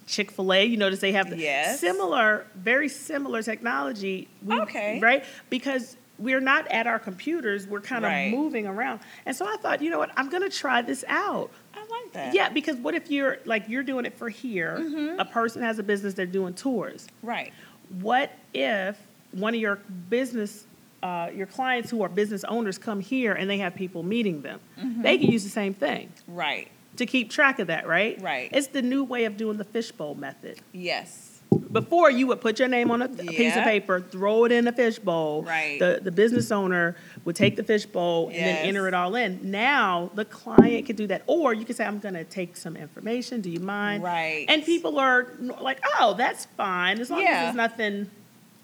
Chick 0.06 0.30
Fil 0.30 0.52
A, 0.52 0.64
you 0.64 0.76
notice 0.76 1.00
they 1.00 1.12
have 1.12 1.30
the 1.30 1.38
Yes. 1.38 1.80
similar, 1.80 2.46
very 2.54 2.88
similar 2.88 3.42
technology. 3.42 4.28
We- 4.44 4.60
Okay. 4.60 4.98
right? 5.00 5.24
Because 5.50 5.96
we're 6.18 6.40
not 6.40 6.66
at 6.68 6.86
our 6.86 6.98
computers; 6.98 7.66
we're 7.66 7.80
kind 7.80 8.04
of 8.04 8.10
Right. 8.10 8.30
moving 8.30 8.66
around. 8.66 9.00
And 9.26 9.36
so 9.36 9.46
I 9.46 9.56
thought, 9.58 9.82
you 9.82 9.90
know 9.90 9.98
what? 9.98 10.10
I'm 10.16 10.28
going 10.30 10.42
to 10.42 10.48
try 10.56 10.80
this 10.82 11.04
out. 11.08 11.50
I 11.74 11.80
like 11.80 12.12
that. 12.14 12.34
Yeah, 12.34 12.48
because 12.48 12.76
what 12.76 12.94
if 12.94 13.10
you're 13.10 13.38
like 13.44 13.68
you're 13.68 13.82
doing 13.82 14.06
it 14.06 14.16
for 14.16 14.28
here? 14.28 14.78
Mm-hmm. 14.80 15.20
A 15.20 15.24
person 15.24 15.62
has 15.62 15.78
a 15.78 15.82
business; 15.82 16.14
they're 16.14 16.24
doing 16.26 16.54
tours 16.54 17.06
Right. 17.22 17.52
what 18.00 18.32
if 18.54 18.98
one 19.32 19.54
of 19.54 19.60
your 19.60 19.76
business 20.08 20.64
uh, 21.02 21.30
your 21.34 21.46
clients 21.46 21.90
who 21.90 22.02
are 22.02 22.08
business 22.08 22.42
owners 22.44 22.78
come 22.78 22.98
here 23.00 23.32
and 23.34 23.48
they 23.50 23.58
have 23.58 23.74
people 23.74 24.02
meeting 24.02 24.40
them. 24.42 24.58
Mm-hmm. 24.80 25.02
They 25.02 25.18
can 25.18 25.30
use 25.30 25.44
the 25.44 25.50
same 25.50 25.74
thing 25.74 26.10
Right. 26.26 26.68
To 26.96 27.06
keep 27.06 27.30
track 27.30 27.58
of 27.58 27.68
that, 27.68 27.86
right? 27.86 28.20
Right. 28.20 28.50
It's 28.52 28.68
the 28.68 28.82
new 28.82 29.04
way 29.04 29.24
of 29.24 29.36
doing 29.36 29.56
the 29.58 29.64
fishbowl 29.64 30.14
method. 30.14 30.60
Yes. 30.72 31.32
Before 31.70 32.10
you 32.10 32.26
would 32.26 32.40
put 32.40 32.58
your 32.58 32.68
name 32.68 32.90
on 32.90 33.02
a, 33.02 33.04
a 33.04 33.08
piece 33.08 33.56
of 33.56 33.62
paper, 33.62 34.00
throw 34.00 34.44
it 34.44 34.52
in 34.52 34.66
a 34.66 34.72
fishbowl. 34.72 35.44
Right. 35.44 35.78
The 35.78 36.00
the 36.02 36.10
business 36.10 36.50
owner 36.50 36.96
would 37.24 37.36
take 37.36 37.54
the 37.56 37.62
fishbowl 37.62 38.26
and 38.28 38.36
then 38.36 38.66
enter 38.66 38.88
it 38.88 38.94
all 38.94 39.14
in. 39.14 39.38
Now 39.50 40.10
the 40.14 40.24
client 40.24 40.86
could 40.86 40.96
do 40.96 41.06
that, 41.06 41.22
or 41.26 41.54
you 41.54 41.64
could 41.64 41.76
say, 41.76 41.84
"I'm 41.84 42.00
going 42.00 42.14
to 42.14 42.24
take 42.24 42.56
some 42.56 42.76
information. 42.76 43.40
Do 43.42 43.50
you 43.50 43.60
mind?" 43.60 44.02
Right. 44.02 44.44
And 44.48 44.64
people 44.64 44.98
are 44.98 45.28
like, 45.38 45.78
"Oh, 46.00 46.14
that's 46.14 46.46
fine 46.56 46.98
as 46.98 47.10
long 47.10 47.20
Yeah. 47.22 47.42
as 47.44 47.48
it's 47.50 47.56
nothing 47.56 48.10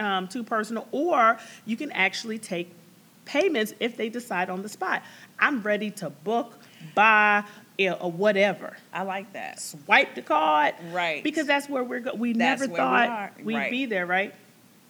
um, 0.01 0.27
too 0.27 0.43
personal." 0.43 0.89
Or 0.91 1.39
you 1.65 1.77
can 1.77 1.93
actually 1.93 2.39
take 2.39 2.73
payments 3.25 3.75
if 3.79 3.97
they 3.97 4.09
decide 4.09 4.51
on 4.51 4.63
the 4.63 4.69
spot. 4.69 5.03
I'm 5.39 5.63
ready 5.63 5.91
to 5.93 6.11
book, 6.11 6.59
buy, 6.97 7.45
or 7.79 8.11
whatever 8.13 8.77
I 8.93 9.03
like 9.03 9.33
that. 9.33 9.61
swipe 9.61 10.15
the 10.15 10.23
card. 10.23 10.75
Right. 10.91 11.23
Because 11.25 11.47
that's 11.47 11.69
where 11.69 11.83
we're 11.83 12.01
going. 12.01 12.19
We 12.19 12.33
That's 12.33 12.61
never 12.61 12.73
where 12.73 12.83
we 12.83 12.87
thought 13.07 13.33
we'd 13.45 13.57
Right. 13.57 13.71
be 13.71 13.87
there, 13.87 14.07
right? 14.07 14.35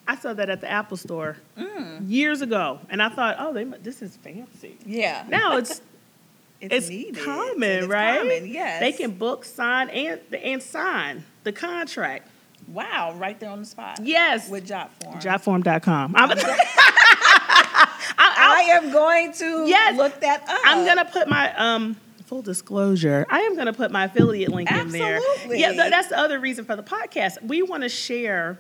I 0.07 0.17
saw 0.17 0.33
that 0.35 0.51
at 0.51 0.61
the 0.61 0.71
Apple 0.71 0.97
store 0.97 1.37
Mm. 1.57 2.11
years 2.11 2.43
ago, 2.43 2.81
and 2.91 3.01
I 3.03 3.09
thought, 3.09 3.37
oh, 3.39 3.53
they 3.53 3.65
this 3.65 4.03
is 4.03 4.17
fancy. 4.17 4.77
Yeah. 4.85 5.25
Now 5.29 5.57
it's 5.59 5.81
it's, 6.61 6.89
needed, 6.89 7.25
common, 7.25 7.63
it's 7.63 7.87
right? 7.87 8.19
Common, 8.19 8.47
yes. 8.47 8.81
They 8.81 8.93
can 8.93 9.13
book, 9.13 9.45
sign, 9.45 9.89
and 9.91 10.21
and 10.35 10.63
sign 10.63 11.25
the 11.45 11.53
contract. 11.53 12.29
Wow, 12.69 13.15
right 13.17 13.39
there 13.41 13.51
on 13.51 13.61
the 13.61 13.67
spot. 13.67 13.99
Yes. 14.03 14.49
With 14.49 14.67
job 14.67 14.91
form. 15.03 15.19
JotForm.com. 15.19 16.15
I'm, 16.17 16.31
I 18.19 18.69
am 18.75 18.93
going 18.93 19.33
to 19.35 19.67
Yes. 19.67 19.97
look 19.97 20.21
that 20.21 20.43
up. 20.49 20.61
I'm 20.65 20.85
gonna 20.87 21.05
put 21.05 21.29
my 21.29 21.53
um 21.57 21.97
full 22.33 22.41
disclosure. 22.41 23.27
I 23.29 23.41
am 23.41 23.57
gonna 23.57 23.75
put 23.75 23.91
my 23.91 24.05
affiliate 24.05 24.51
link 24.51 24.71
in 24.71 24.89
there. 24.89 25.21
Yeah, 25.49 25.73
th- 25.73 25.91
that's 25.91 26.09
the 26.09 26.19
other 26.19 26.39
reason 26.39 26.65
for 26.65 26.77
the 26.77 26.83
podcast. 26.83 27.43
We 27.43 27.61
want 27.63 27.83
to 27.83 27.91
share. 27.91 28.59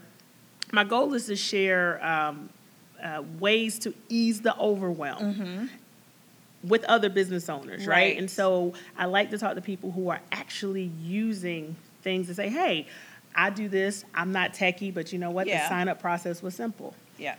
My 0.73 0.85
goal 0.85 1.15
is 1.15 1.25
to 1.27 1.37
share 1.37 2.05
um, 2.05 2.51
uh, 3.03 3.23
ways 3.39 3.79
to 3.81 3.95
ease 4.11 4.43
the 4.43 4.55
overwhelm 4.59 5.71
with 6.63 6.85
other 6.85 7.09
business 7.09 7.49
owners, 7.49 7.87
right? 7.87 7.97
Right. 7.97 8.19
And 8.19 8.31
so 8.31 8.75
I 8.97 9.07
like 9.07 9.31
to 9.31 9.39
talk 9.39 9.55
to 9.55 9.63
people 9.63 9.91
who 9.91 10.11
are 10.11 10.21
actually 10.31 10.91
using 11.03 11.75
things 12.03 12.27
to 12.27 12.35
say, 12.35 12.51
"Hey, 12.51 12.87
I 13.35 13.49
do 13.49 13.71
this. 13.71 14.05
I'm 14.15 14.33
not 14.33 14.53
techie, 14.53 14.93
but 14.93 15.15
you 15.15 15.19
know 15.19 15.31
what? 15.31 15.47
Yeah. 15.47 15.63
The 15.63 15.69
sign 15.69 15.89
up 15.89 15.99
process 15.99 16.43
was 16.43 16.55
simple. 16.55 16.95
Yeah. 17.17 17.37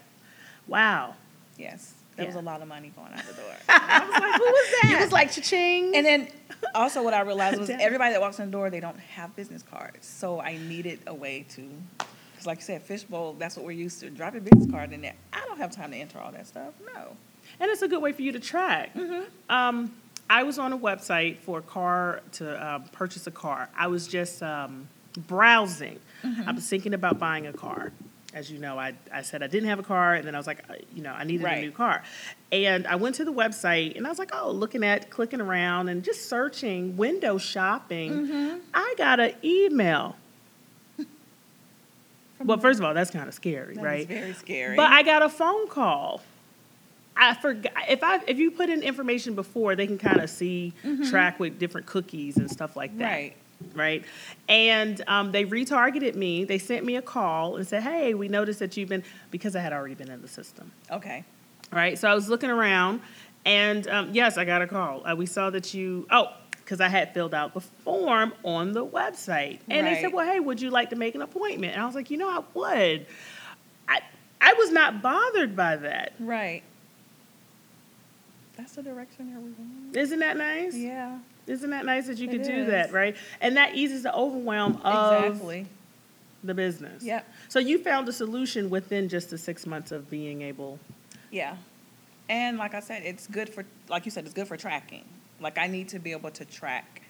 Wow." 0.68 1.14
Yes. 1.60 1.94
That 2.16 2.28
was 2.28 2.36
a 2.36 2.42
lot 2.42 2.62
of 2.62 2.68
money 2.68 2.92
going 2.96 3.12
out 3.14 3.26
the 3.26 3.34
door. 3.34 3.52
I 3.70 4.00
was 4.06 4.12
like, 4.22 4.36
who 4.36 4.44
was 4.44 4.72
that? 4.82 4.90
You 4.92 4.98
was 5.00 5.12
like 5.12 5.32
cha-ching. 5.32 5.96
and 5.96 6.06
then 6.06 6.28
also 6.76 7.04
what 7.04 7.14
I 7.14 7.22
realized 7.22 7.60
was 7.60 7.70
everybody 7.70 8.12
that 8.14 8.22
walks 8.22 8.40
in 8.40 8.46
the 8.46 8.52
door, 8.52 8.70
they 8.70 8.80
don't 8.80 9.00
have 9.00 9.36
business 9.36 9.64
cards. 9.64 10.06
So 10.06 10.40
I 10.40 10.58
needed 10.58 11.00
a 11.08 11.14
way 11.14 11.46
to, 11.52 11.70
because 12.32 12.46
like 12.46 12.60
you 12.60 12.64
said, 12.64 12.84
fishbowl, 12.84 13.34
that's 13.34 13.56
what 13.58 13.66
we're 13.66 13.72
used 13.72 14.00
to. 14.02 14.10
Drop 14.10 14.34
your 14.34 14.42
business 14.42 14.70
card 14.70 14.94
in 14.94 15.02
there. 15.02 15.16
I 15.32 15.42
don't 15.48 15.58
have 15.58 15.72
time 15.72 15.92
to 15.92 15.98
enter 15.98 16.20
all 16.20 16.32
that 16.32 16.48
stuff. 16.48 16.74
No. 16.96 17.16
And 17.60 17.70
it's 17.72 17.82
a 17.82 17.88
good 17.88 18.02
way 18.02 18.12
for 18.12 18.22
you 18.22 18.32
to 18.32 18.40
track. 18.40 18.96
Um, 19.50 19.92
I 20.30 20.44
was 20.44 20.58
on 20.58 20.74
a 20.74 20.78
website 20.78 21.38
for 21.38 21.60
a 21.60 21.62
car 21.62 22.22
to 22.34 22.74
um, 22.76 22.84
purchase 22.92 23.28
a 23.28 23.32
car. 23.32 23.70
I 23.78 23.88
was 23.88 24.08
just 24.08 24.42
um, 24.42 24.88
browsing. 25.18 26.00
I 26.24 26.52
was 26.54 26.68
thinking 26.68 26.94
about 26.94 27.20
buying 27.20 27.46
a 27.48 27.54
car. 27.54 27.92
As 28.34 28.50
you 28.52 28.58
know, 28.58 28.80
I, 28.80 28.94
I 29.14 29.22
said 29.22 29.44
I 29.44 29.48
didn't 29.48 29.70
have 29.70 29.78
a 29.80 29.84
car, 29.84 30.16
and 30.16 30.26
then 30.26 30.34
I 30.34 30.40
was 30.40 30.48
like, 30.48 30.64
uh, 30.70 30.74
you 30.96 31.04
know, 31.04 31.12
I 31.14 31.24
needed 31.24 31.46
a 31.46 31.62
new 31.62 31.72
car. 31.72 32.02
And 32.52 32.88
I 32.88 32.96
went 32.96 33.16
to 33.16 33.26
the 33.26 33.32
website, 33.34 33.96
and 33.96 34.08
I 34.08 34.10
was 34.10 34.18
like, 34.18 34.32
oh, 34.34 34.50
looking 34.52 34.84
at, 34.84 35.12
clicking 35.12 35.40
around, 35.40 35.90
and 35.90 36.04
just 36.04 36.30
searching, 36.30 36.98
window 36.98 37.38
shopping. 37.38 38.60
I 38.74 38.96
got 38.98 39.20
an 39.20 39.34
email. 39.44 40.16
Well, 42.44 42.58
first 42.58 42.80
of 42.80 42.86
all, 42.86 42.94
that's 42.94 43.12
kind 43.12 43.28
of 43.30 43.34
scary, 43.34 43.76
That 43.76 43.84
right? 43.84 44.08
very 44.08 44.34
scary. 44.34 44.76
But 44.76 44.92
I 44.92 45.04
got 45.04 45.22
a 45.22 45.30
phone 45.30 45.68
call. 45.70 46.22
I 47.16 47.36
forgot 47.36 47.72
if 47.88 48.04
I 48.04 48.20
if 48.28 48.38
you 48.38 48.52
put 48.52 48.70
in 48.70 48.82
information 48.82 49.34
before, 49.36 49.76
they 49.76 49.88
can 49.88 49.98
kind 50.00 50.20
of 50.20 50.30
see 50.30 50.74
track 51.10 51.40
with 51.40 51.58
different 51.60 51.88
cookies 51.88 52.38
and 52.38 52.52
stuff 52.52 52.76
like 52.76 52.98
that. 52.98 53.06
Right. 53.06 53.36
Right. 53.76 54.04
And 54.50 55.02
um, 55.08 55.32
they 55.32 55.46
retargeted 55.46 56.16
me. 56.16 56.44
They 56.44 56.58
sent 56.58 56.86
me 56.86 56.96
a 56.96 57.02
call 57.02 57.56
and 57.56 57.68
said, 57.68 57.84
"Hey, 57.84 58.14
we 58.14 58.28
noticed 58.28 58.60
that 58.60 58.76
you've 58.78 58.90
been 58.90 59.04
because 59.32 59.56
I 59.56 59.60
had 59.60 59.74
already 59.74 59.96
been 59.96 60.12
in 60.12 60.22
the 60.22 60.28
system." 60.28 60.72
Okay. 60.92 61.24
Right. 61.72 61.98
So 61.98 62.10
I 62.10 62.14
was 62.14 62.30
looking 62.30 62.50
around, 62.50 63.02
and 63.46 63.88
um, 63.88 64.10
yes, 64.14 64.38
I 64.38 64.46
got 64.46 64.62
a 64.62 64.68
call. 64.68 65.06
Uh, 65.08 65.16
we 65.16 65.26
saw 65.26 65.50
that 65.50 65.74
you. 65.74 66.08
Oh. 66.12 66.28
Because 66.58 66.80
I 66.80 66.88
had 66.88 67.14
filled 67.14 67.34
out 67.34 67.54
the 67.54 67.60
form 67.60 68.32
on 68.46 68.72
the 68.72 68.86
website, 68.86 69.60
and 69.70 69.86
they 69.86 70.00
said, 70.02 70.14
"Well, 70.14 70.26
hey, 70.26 70.40
would 70.40 70.62
you 70.62 70.70
like 70.70 70.92
to 70.92 70.96
make 70.96 71.14
an 71.14 71.22
appointment?" 71.22 71.74
And 71.74 71.82
I 71.82 71.86
was 71.86 71.94
like, 71.94 72.10
"You 72.10 72.16
know, 72.16 72.30
I 72.30 72.42
would." 72.54 73.06
I 73.90 74.00
I 74.40 74.54
was 74.54 74.72
not 74.72 75.02
bothered 75.02 75.58
by 75.58 75.76
that. 75.76 76.14
Right. 76.20 76.64
That's 78.56 78.76
the 78.76 78.84
direction 78.84 79.34
that 79.34 79.42
we're 79.42 79.50
going. 79.50 79.92
Isn't 79.94 80.20
that 80.20 80.38
nice? 80.38 80.74
Yeah. 80.74 81.20
Isn't 81.48 81.72
that 81.72 81.86
nice 81.86 82.08
that 82.08 82.18
you 82.18 82.28
could 82.28 82.44
do 82.44 82.66
that, 82.66 82.92
right? 82.92 83.16
And 83.42 83.58
that 83.58 83.76
eases 83.76 84.04
the 84.04 84.16
overwhelm 84.16 84.82
of 84.84 85.26
Exactly. 85.26 85.66
the 86.44 86.54
business. 86.54 87.04
Yep. 87.04 87.28
So 87.50 87.60
you 87.60 87.80
found 87.80 88.08
a 88.08 88.14
solution 88.14 88.70
within 88.70 89.10
just 89.10 89.30
the 89.30 89.38
six 89.38 89.66
months 89.66 89.92
of 89.92 90.10
being 90.10 90.42
able. 90.42 90.80
Yeah. 91.32 91.58
And 92.30 92.58
like 92.58 92.74
I 92.74 92.80
said, 92.80 93.04
it's 93.04 93.28
good 93.28 93.50
for, 93.50 93.66
like 93.90 94.06
you 94.06 94.12
said, 94.12 94.24
it's 94.26 94.34
good 94.34 94.48
for 94.48 94.56
tracking. 94.56 95.04
Like 95.42 95.58
I 95.58 95.68
need 95.68 95.90
to 95.90 96.00
be 96.00 96.12
able 96.14 96.32
to 96.32 96.46
track 96.46 97.02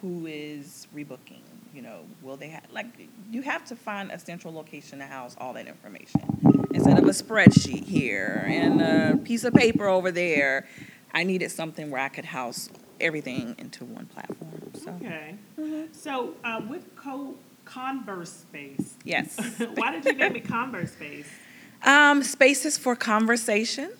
who 0.00 0.26
is 0.26 0.86
rebooking. 0.94 1.40
You 1.74 1.82
know, 1.82 2.00
will 2.22 2.36
they 2.36 2.48
have, 2.48 2.62
like, 2.72 2.86
you 3.30 3.42
have 3.42 3.64
to 3.66 3.74
find 3.74 4.12
a 4.12 4.18
central 4.18 4.54
location 4.54 5.00
to 5.00 5.06
house 5.06 5.34
all 5.38 5.52
that 5.54 5.66
information. 5.66 6.20
Instead 6.72 6.98
of 6.98 7.04
a 7.04 7.10
spreadsheet 7.10 7.84
here 7.84 8.44
and 8.46 8.80
a 8.80 9.16
piece 9.24 9.42
of 9.42 9.52
paper 9.54 9.86
over 9.88 10.12
there, 10.12 10.68
I 11.12 11.24
needed 11.24 11.50
something 11.50 11.90
where 11.90 12.00
I 12.00 12.08
could 12.08 12.26
house 12.26 12.68
everything 13.00 13.54
into 13.58 13.84
one 13.84 14.06
platform. 14.06 14.70
So, 14.74 14.94
Okay. 15.00 15.34
So 15.92 16.34
uh, 16.44 16.60
with 16.68 16.94
Co 16.96 17.34
ConverSpace, 17.66 18.92
yes. 19.04 19.38
why 19.74 19.92
did 19.92 20.04
you 20.04 20.12
name 20.14 20.36
it 20.36 20.44
ConverSpace? 20.44 21.26
Um, 21.82 22.22
spaces 22.22 22.78
for 22.78 22.96
conversation. 22.96 23.90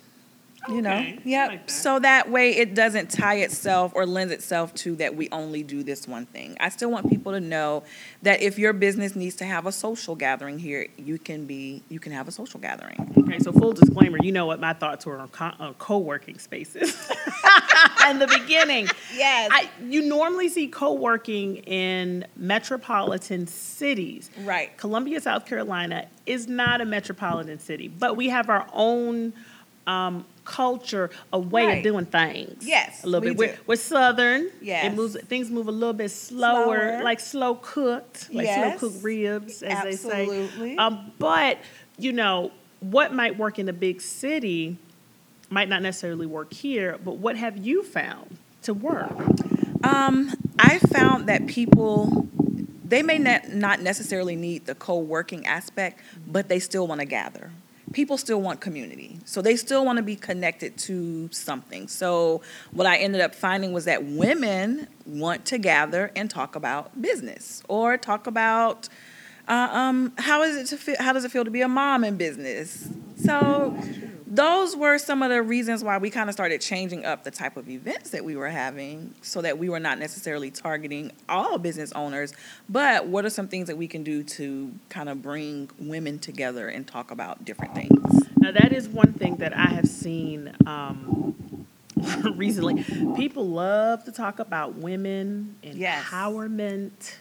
You 0.68 0.80
know, 0.83 0.92
Okay, 0.94 1.18
yep. 1.25 1.49
like 1.50 1.66
that. 1.66 1.71
so 1.73 1.99
that 1.99 2.30
way 2.30 2.56
it 2.56 2.75
doesn't 2.75 3.11
tie 3.11 3.37
itself 3.37 3.92
or 3.94 4.06
lends 4.06 4.33
itself 4.33 4.73
to 4.76 4.97
that 4.97 5.14
we 5.14 5.28
only 5.30 5.62
do 5.62 5.83
this 5.83 6.09
one 6.09 6.25
thing. 6.26 6.56
I 6.59 6.71
still 6.71 6.90
want 6.90 7.09
people 7.11 7.33
to 7.33 7.40
know 7.40 7.83
that 8.23 8.40
if 8.40 8.59
your 8.59 8.73
business 8.73 9.14
needs 9.14 9.35
to 9.37 9.44
have 9.44 9.66
a 9.66 9.73
social 9.73 10.14
gathering 10.14 10.59
here, 10.59 10.87
you 10.97 11.18
can 11.18 11.44
be 11.47 11.83
you 11.90 12.00
can 12.00 12.12
have 12.12 12.28
a 12.28 12.33
social 12.33 12.61
gathering. 12.61 13.12
Okay, 13.18 13.38
so 13.40 13.52
full 13.52 13.73
disclaimer, 13.73 14.18
you 14.23 14.33
know 14.33 14.47
what 14.47 14.59
my 14.61 14.73
thoughts 14.73 15.04
were 15.04 15.18
on, 15.18 15.28
co- 15.28 15.52
on 15.59 15.75
co-working 15.75 16.38
spaces 16.38 16.94
in 18.09 18.18
the 18.18 18.26
beginning. 18.26 18.88
Yes. 19.14 19.50
I, 19.52 19.68
you 19.87 20.02
normally 20.02 20.49
see 20.49 20.68
co-working 20.68 21.56
in 21.56 22.25
metropolitan 22.37 23.47
cities. 23.47 24.30
Right. 24.44 24.76
Columbia, 24.78 25.21
South 25.21 25.44
Carolina 25.47 26.06
is 26.26 26.49
not 26.49 26.80
a 26.80 26.85
metropolitan 26.85 27.59
city, 27.59 27.88
but 27.88 28.16
we 28.16 28.28
have 28.30 28.49
our 28.49 28.66
own 28.73 29.35
um, 29.87 30.25
culture, 30.45 31.11
a 31.33 31.39
way 31.39 31.67
Right. 31.67 31.79
of 31.79 31.85
doing 31.85 32.05
things. 32.07 32.67
Yes, 32.67 33.03
a 33.05 33.07
little 33.07 33.29
we 33.29 33.35
bit. 33.35 33.39
We're, 33.39 33.59
we're 33.67 33.77
southern. 33.77 34.51
Yes. 34.61 34.87
it 34.93 34.97
moves. 34.97 35.17
Things 35.23 35.51
move 35.51 35.69
a 35.69 35.73
little 35.73 35.93
bit 35.93 36.11
slower, 36.11 36.91
Slower. 36.93 37.03
like 37.03 37.21
slow 37.21 37.55
cooked, 37.57 38.29
like 38.33 38.47
Yes. 38.47 38.79
slow 38.79 38.89
cooked 38.91 39.03
ribs, 39.05 39.63
as 39.63 39.83
they 39.85 39.93
say. 39.97 40.23
Absolutely. 40.23 40.79
Um, 40.79 41.13
but 41.19 41.59
you 41.99 42.13
know 42.13 42.51
what 42.81 43.13
might 43.13 43.39
work 43.39 43.59
in 43.59 43.69
a 43.69 43.73
big 43.73 44.01
city 44.01 44.77
might 45.51 45.69
not 45.69 45.83
necessarily 45.83 46.27
work 46.27 46.53
here. 46.53 46.99
But 47.05 47.17
what 47.17 47.37
have 47.37 47.57
you 47.57 47.83
found 47.83 48.37
to 48.63 48.75
work? 48.75 49.13
Um, 49.85 50.33
I 50.59 50.79
found 50.79 51.29
that 51.29 51.47
people 51.47 52.27
they 52.87 53.03
may 53.03 53.19
not 53.19 53.49
not 53.51 53.81
necessarily 53.81 54.37
need 54.37 54.67
the 54.67 54.75
co-working 54.75 55.47
aspect, 55.47 56.01
but 56.27 56.49
they 56.49 56.59
still 56.59 56.87
want 56.87 57.01
to 57.01 57.07
gather. 57.07 57.51
People 57.95 58.19
still 58.19 58.43
want 58.43 58.61
community. 58.61 59.19
So 59.25 59.41
they 59.41 59.57
still 59.57 59.85
want 59.85 59.97
to 59.97 60.03
be 60.03 60.17
connected 60.17 60.77
to 60.79 61.31
something. 61.33 61.89
So 61.89 62.43
what 62.73 62.87
I 62.87 62.99
ended 62.99 63.23
up 63.23 63.35
finding 63.35 63.73
was 63.73 63.87
that 63.87 64.05
women 64.05 64.89
want 65.07 65.47
to 65.47 65.59
gather 65.59 66.11
and 66.15 66.29
talk 66.29 66.57
about 66.57 67.01
business 67.01 67.63
or 67.69 67.97
talk 67.97 68.27
about 68.27 68.89
uh, 69.47 69.69
um, 69.73 70.13
how 70.19 70.43
is 70.43 70.57
it 70.57 70.67
to 70.69 70.77
feel, 70.77 70.97
how 70.99 71.13
does 71.13 71.25
it 71.25 71.31
feel 71.31 71.45
to 71.45 71.51
be 71.51 71.61
a 71.61 71.69
mom 71.69 72.03
in 72.03 72.17
business? 72.17 72.89
So 73.17 73.77
those 74.35 74.76
were 74.76 74.99
some 74.99 75.23
of 75.23 75.31
the 75.31 75.43
reasons 75.43 75.85
why 75.85 75.99
we 75.99 76.11
kind 76.11 76.29
of 76.29 76.35
started 76.35 76.61
changing 76.61 77.05
up 77.05 77.23
the 77.25 77.31
type 77.31 77.57
of 77.57 77.69
events 77.69 78.11
that 78.11 78.25
we 78.25 78.35
were 78.37 78.49
having 78.49 79.14
so 79.23 79.41
that 79.43 79.59
we 79.59 79.69
were 79.69 79.79
not 79.79 79.99
necessarily 79.99 80.50
targeting 80.50 81.12
all 81.29 81.57
business 81.59 81.93
owners, 81.93 82.33
but 82.69 83.07
what 83.07 83.25
are 83.25 83.31
some 83.31 83.47
things 83.49 83.69
that 83.69 83.76
we 83.76 83.87
can 83.87 84.03
do 84.03 84.23
to 84.25 84.73
kind 84.88 85.09
of 85.09 85.23
bring 85.23 85.71
women 85.79 86.19
together 86.19 86.69
and 86.69 86.87
talk 86.87 87.11
about 87.11 87.45
different 87.45 87.75
things? 87.75 88.29
Now, 88.38 88.50
that 88.53 88.73
is 88.73 88.88
one 88.88 89.12
thing 89.12 89.37
that 89.37 89.57
I 89.57 89.67
have 89.69 89.87
seen 89.87 90.55
um, 90.67 91.67
recently. 92.35 92.83
People 93.17 93.49
love 93.49 94.05
to 94.05 94.12
talk 94.12 94.38
about 94.41 94.75
women 94.75 95.57
Yes. 95.62 96.05
empowerment 96.07 97.14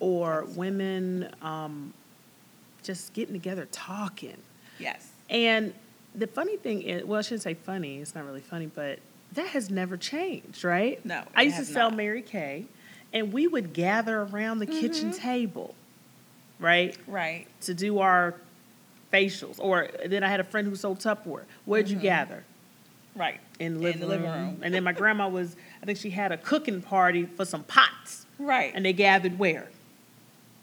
or 0.00 0.44
women 0.54 1.32
um, 1.42 1.94
just 2.82 3.12
getting 3.14 3.34
together 3.34 3.66
talking. 3.70 4.36
Yes. 4.78 5.10
And 5.30 5.72
the 6.14 6.26
funny 6.26 6.56
thing 6.56 6.82
is, 6.82 7.04
well, 7.04 7.18
I 7.18 7.22
shouldn't 7.22 7.42
say 7.42 7.54
funny, 7.54 7.98
it's 7.98 8.14
not 8.14 8.24
really 8.24 8.40
funny, 8.40 8.66
but 8.66 8.98
that 9.32 9.48
has 9.48 9.70
never 9.70 9.96
changed, 9.96 10.62
right? 10.64 11.04
No, 11.04 11.22
I 11.34 11.42
used 11.42 11.56
to 11.58 11.64
sell 11.64 11.90
not. 11.90 11.96
Mary 11.96 12.22
Kay, 12.22 12.66
and 13.12 13.32
we 13.32 13.46
would 13.46 13.72
gather 13.72 14.22
around 14.22 14.58
the 14.60 14.66
kitchen 14.66 15.10
Mm-hmm. 15.10 15.18
table, 15.22 15.74
right? 16.58 16.96
Right. 17.06 17.46
to 17.62 17.74
do 17.74 17.98
our 17.98 18.34
facials. 19.12 19.58
Or 19.60 19.88
then 20.06 20.22
I 20.24 20.28
had 20.28 20.40
a 20.40 20.44
friend 20.44 20.66
who 20.68 20.74
sold 20.76 20.98
Tupperware. 21.00 21.44
Where'd 21.64 21.88
you 21.88 21.96
gather? 21.98 22.44
Right. 23.14 23.40
In 23.60 23.74
the 23.74 23.78
Mm-hmm. 23.78 23.78
In 23.78 23.82
living, 23.84 24.00
the 24.00 24.06
living 24.06 24.26
room. 24.30 24.44
room. 24.54 24.60
And 24.62 24.74
then 24.74 24.82
my 24.84 24.92
grandma 24.92 25.28
was, 25.28 25.56
I 25.82 25.86
think 25.86 25.98
she 25.98 26.10
had 26.10 26.32
a 26.32 26.36
cooking 26.36 26.80
party 26.82 27.24
for 27.26 27.44
some 27.44 27.62
pots. 27.64 28.26
Right. 28.38 28.72
And 28.74 28.84
they 28.84 28.92
gathered 28.92 29.38
where? 29.38 29.68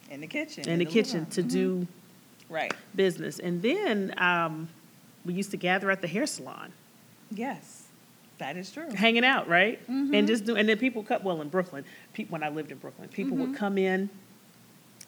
in 0.10 0.20
the 0.20 0.28
kitchen. 0.28 0.68
In 0.68 0.80
the 0.80 0.86
living 0.86 0.88
kitchen 1.04 1.26
to 1.28 1.42
do 1.44 1.88
Right. 2.50 2.74
business. 2.94 3.40
And 3.40 3.62
then 3.62 4.14
um, 4.18 4.68
we 5.26 5.34
used 5.34 5.52
to 5.52 5.58
gather 5.58 5.90
at 5.92 6.02
the 6.02 6.08
hair 6.08 6.26
salon, 6.26 6.74
Yes. 7.30 7.78
That 8.40 8.58
is 8.58 8.72
true. 8.72 8.90
hanging 8.96 9.24
out, 9.24 9.48
right? 9.48 9.80
Mm-hmm. 9.84 10.16
And 10.16 10.28
just 10.28 10.46
do, 10.46 10.56
and 10.56 10.68
then 10.68 10.78
people 10.80 11.04
cut, 11.04 11.24
well, 11.24 11.42
in 11.42 11.50
Brooklyn, 11.50 11.86
people, 12.14 12.34
when 12.34 12.44
I 12.44 12.50
lived 12.50 12.72
in 12.72 12.80
Brooklyn, 12.80 13.08
people 13.10 13.38
Mm-hmm. 13.38 13.52
would 13.52 13.58
come 13.60 13.78
in, 13.78 14.10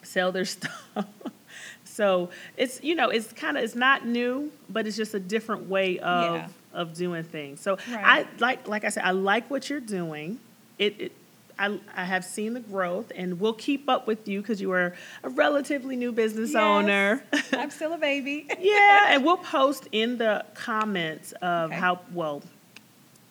sell 0.04 0.32
their 0.32 0.46
stuff. 0.56 1.06
so 1.84 2.30
it's, 2.58 2.84
you 2.84 2.94
know, 2.96 3.10
it's 3.10 3.34
kind 3.34 3.58
of, 3.58 3.64
it's 3.64 3.76
not 3.76 4.06
new, 4.06 4.52
but 4.70 4.86
it's 4.88 4.96
just 4.96 5.14
a 5.16 5.20
different 5.20 5.68
way 5.68 5.98
of, 6.00 6.36
Yeah. 6.36 6.48
of 6.74 6.94
doing 6.94 7.24
things. 7.24 7.60
So 7.60 7.78
Right. 7.92 8.04
I 8.06 8.28
like, 8.40 8.68
like 8.68 8.84
I 8.84 8.90
said, 8.90 9.04
I 9.04 9.12
like 9.12 9.50
what 9.50 9.70
you're 9.70 9.80
doing. 9.80 10.40
It, 10.78 11.00
it 11.02 11.12
I, 11.60 11.80
I 11.96 12.04
have 12.06 12.26
seen 12.26 12.54
the 12.54 12.60
growth 12.60 13.12
and 13.16 13.40
we'll 13.40 13.54
keep 13.54 13.88
up 13.88 14.08
with 14.08 14.28
you 14.28 14.42
because 14.42 14.60
you 14.60 14.72
are 14.72 14.94
a 15.24 15.30
relatively 15.30 15.96
new 15.96 16.12
business 16.12 16.52
Yes. 16.54 16.62
owner. 16.62 17.24
I'm 17.54 17.70
still 17.70 17.94
a 17.94 17.98
baby. 17.98 18.48
yeah, 18.60 19.08
and 19.14 19.24
we'll 19.26 19.38
post 19.38 19.88
in 19.92 20.18
the 20.18 20.46
comments 20.56 21.32
of 21.42 21.72
Okay. 21.72 21.80
how 21.80 22.00
well 22.14 22.42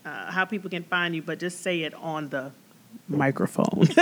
uh, 0.04 0.30
how 0.32 0.44
people 0.44 0.68
can 0.70 0.82
find 0.84 1.14
you, 1.14 1.22
but 1.22 1.38
just 1.38 1.60
say 1.62 1.82
it 1.82 1.94
on 1.94 2.28
the 2.28 2.50
microphone. 3.08 3.86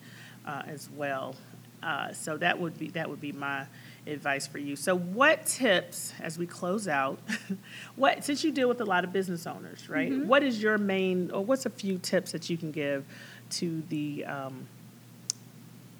uh, 0.47 0.63
as 0.67 0.91
well. 0.91 1.35
Uh, 1.83 2.13
so 2.13 2.37
that 2.39 2.59
would 2.61 2.79
be 2.79 2.89
that 2.91 3.09
would 3.09 3.21
be 3.21 3.33
my 3.33 3.65
advice 4.07 4.47
for 4.47 4.59
you. 4.59 4.77
So 4.77 4.97
what 4.97 5.47
tips 5.47 6.13
as 6.21 6.39
we 6.39 6.47
close 6.47 6.89
out? 6.89 7.19
what 7.97 8.25
since 8.25 8.45
you 8.45 8.53
deal 8.53 8.69
with 8.69 8.81
a 8.81 8.85
lot 8.85 9.05
of 9.05 9.13
business 9.13 9.47
owners, 9.47 9.89
right? 9.89 10.11
Mm-hmm. 10.11 10.29
what 10.29 10.43
is 10.43 10.63
your 10.63 10.79
main 10.79 11.31
or 11.31 11.45
what's 11.45 11.67
a 11.67 11.71
few 11.71 11.99
tips 11.99 12.33
that 12.33 12.51
you 12.51 12.57
can 12.57 12.71
give 12.71 13.05
to 13.51 13.83
the 13.89 14.25
um, 14.25 14.67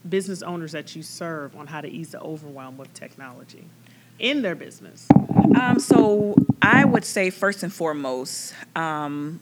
business 0.09 0.43
owners 0.43 0.73
that 0.73 0.95
you 0.95 1.03
serve 1.03 1.57
on 1.57 1.67
how 1.67 1.81
to 1.81 1.89
ease 1.89 2.11
the 2.11 2.21
overwhelm 2.21 2.77
with 2.77 2.93
technology 2.95 3.65
in 4.19 4.43
their 4.43 4.55
business? 4.55 5.09
Um, 5.59 5.79
so 5.79 6.35
I 6.61 6.85
would 6.85 7.05
say 7.05 7.31
first 7.31 7.63
and 7.63 7.73
foremost, 7.73 8.55
um, 8.77 9.41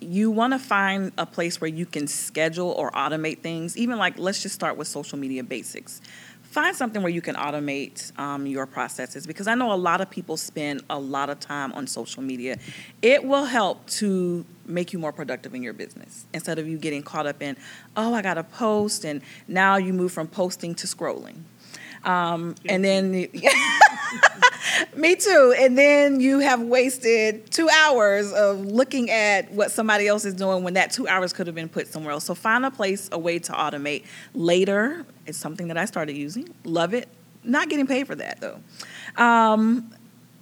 you 0.00 0.30
want 0.30 0.52
to 0.52 0.58
find 0.58 1.12
a 1.16 1.26
place 1.26 1.60
where 1.60 1.68
you 1.68 1.86
can 1.86 2.06
schedule 2.06 2.70
or 2.70 2.90
automate 2.92 3.40
things. 3.40 3.76
Even 3.76 3.98
like 3.98 4.18
let's 4.18 4.42
just 4.42 4.54
start 4.54 4.76
with 4.76 4.88
social 4.88 5.18
media 5.18 5.42
basics. 5.42 6.00
Find 6.54 6.76
something 6.76 7.02
where 7.02 7.10
you 7.10 7.20
can 7.20 7.34
automate 7.34 8.16
um, 8.16 8.46
your 8.46 8.64
processes 8.64 9.26
because 9.26 9.48
I 9.48 9.56
know 9.56 9.72
a 9.72 9.74
lot 9.74 10.00
of 10.00 10.08
people 10.08 10.36
spend 10.36 10.84
a 10.88 10.96
lot 10.96 11.28
of 11.28 11.40
time 11.40 11.72
on 11.72 11.88
social 11.88 12.22
media. 12.22 12.58
It 13.02 13.24
will 13.24 13.46
help 13.46 13.84
to 13.98 14.46
make 14.64 14.92
you 14.92 15.00
more 15.00 15.10
productive 15.10 15.52
in 15.52 15.64
your 15.64 15.72
business 15.72 16.26
instead 16.32 16.60
of 16.60 16.68
you 16.68 16.78
getting 16.78 17.02
caught 17.02 17.26
up 17.26 17.42
in, 17.42 17.56
oh, 17.96 18.14
I 18.14 18.22
got 18.22 18.34
to 18.34 18.44
post, 18.44 19.04
and 19.04 19.20
now 19.48 19.78
you 19.78 19.92
move 19.92 20.12
from 20.12 20.28
posting 20.28 20.76
to 20.76 20.86
scrolling. 20.86 21.38
Um, 22.04 22.54
and 22.68 22.84
then, 22.84 23.12
me 24.96 25.16
too. 25.16 25.54
And 25.58 25.76
then 25.76 26.20
you 26.20 26.38
have 26.40 26.60
wasted 26.60 27.50
two 27.50 27.68
hours 27.68 28.32
of 28.32 28.60
looking 28.60 29.10
at 29.10 29.50
what 29.52 29.70
somebody 29.70 30.06
else 30.06 30.24
is 30.24 30.34
doing 30.34 30.62
when 30.64 30.74
that 30.74 30.92
two 30.92 31.08
hours 31.08 31.32
could 31.32 31.46
have 31.46 31.56
been 31.56 31.68
put 31.68 31.88
somewhere 31.88 32.12
else. 32.12 32.24
So 32.24 32.34
find 32.34 32.64
a 32.64 32.70
place, 32.70 33.08
a 33.12 33.18
way 33.18 33.38
to 33.40 33.52
automate. 33.52 34.04
Later, 34.34 35.06
it's 35.26 35.38
something 35.38 35.68
that 35.68 35.78
I 35.78 35.84
started 35.84 36.16
using. 36.16 36.48
Love 36.64 36.94
it. 36.94 37.08
Not 37.42 37.68
getting 37.68 37.86
paid 37.86 38.06
for 38.06 38.14
that 38.14 38.40
though. 38.40 38.60
Um, 39.22 39.92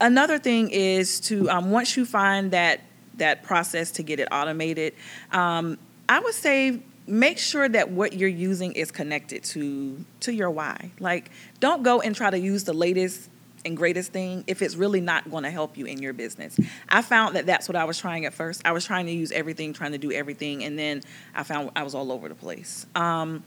another 0.00 0.38
thing 0.38 0.70
is 0.70 1.20
to 1.20 1.50
um, 1.50 1.70
once 1.70 1.96
you 1.96 2.04
find 2.04 2.50
that 2.52 2.80
that 3.16 3.42
process 3.42 3.90
to 3.92 4.02
get 4.02 4.20
it 4.20 4.28
automated, 4.32 4.94
um, 5.32 5.78
I 6.08 6.20
would 6.20 6.34
say 6.34 6.80
make 7.06 7.38
sure 7.38 7.68
that 7.68 7.90
what 7.90 8.12
you're 8.12 8.28
using 8.28 8.72
is 8.72 8.90
connected 8.90 9.42
to 9.44 10.04
to 10.20 10.32
your 10.32 10.50
why. 10.50 10.90
Like, 11.00 11.30
don't 11.60 11.82
go 11.82 12.00
and 12.00 12.14
try 12.14 12.30
to 12.30 12.38
use 12.38 12.64
the 12.64 12.72
latest 12.72 13.28
and 13.64 13.76
greatest 13.76 14.12
thing 14.12 14.44
if 14.46 14.60
it's 14.60 14.74
really 14.74 15.00
not 15.00 15.30
going 15.30 15.44
to 15.44 15.50
help 15.50 15.76
you 15.76 15.86
in 15.86 16.02
your 16.02 16.12
business. 16.12 16.58
I 16.88 17.02
found 17.02 17.36
that 17.36 17.46
that's 17.46 17.68
what 17.68 17.76
I 17.76 17.84
was 17.84 17.98
trying 17.98 18.24
at 18.26 18.34
first. 18.34 18.62
I 18.64 18.72
was 18.72 18.84
trying 18.84 19.06
to 19.06 19.12
use 19.12 19.30
everything, 19.32 19.72
trying 19.72 19.92
to 19.92 19.98
do 19.98 20.10
everything, 20.12 20.64
and 20.64 20.78
then 20.78 21.02
I 21.34 21.42
found 21.42 21.70
I 21.76 21.82
was 21.82 21.94
all 21.94 22.10
over 22.12 22.28
the 22.28 22.34
place. 22.34 22.86
Um, 22.94 23.44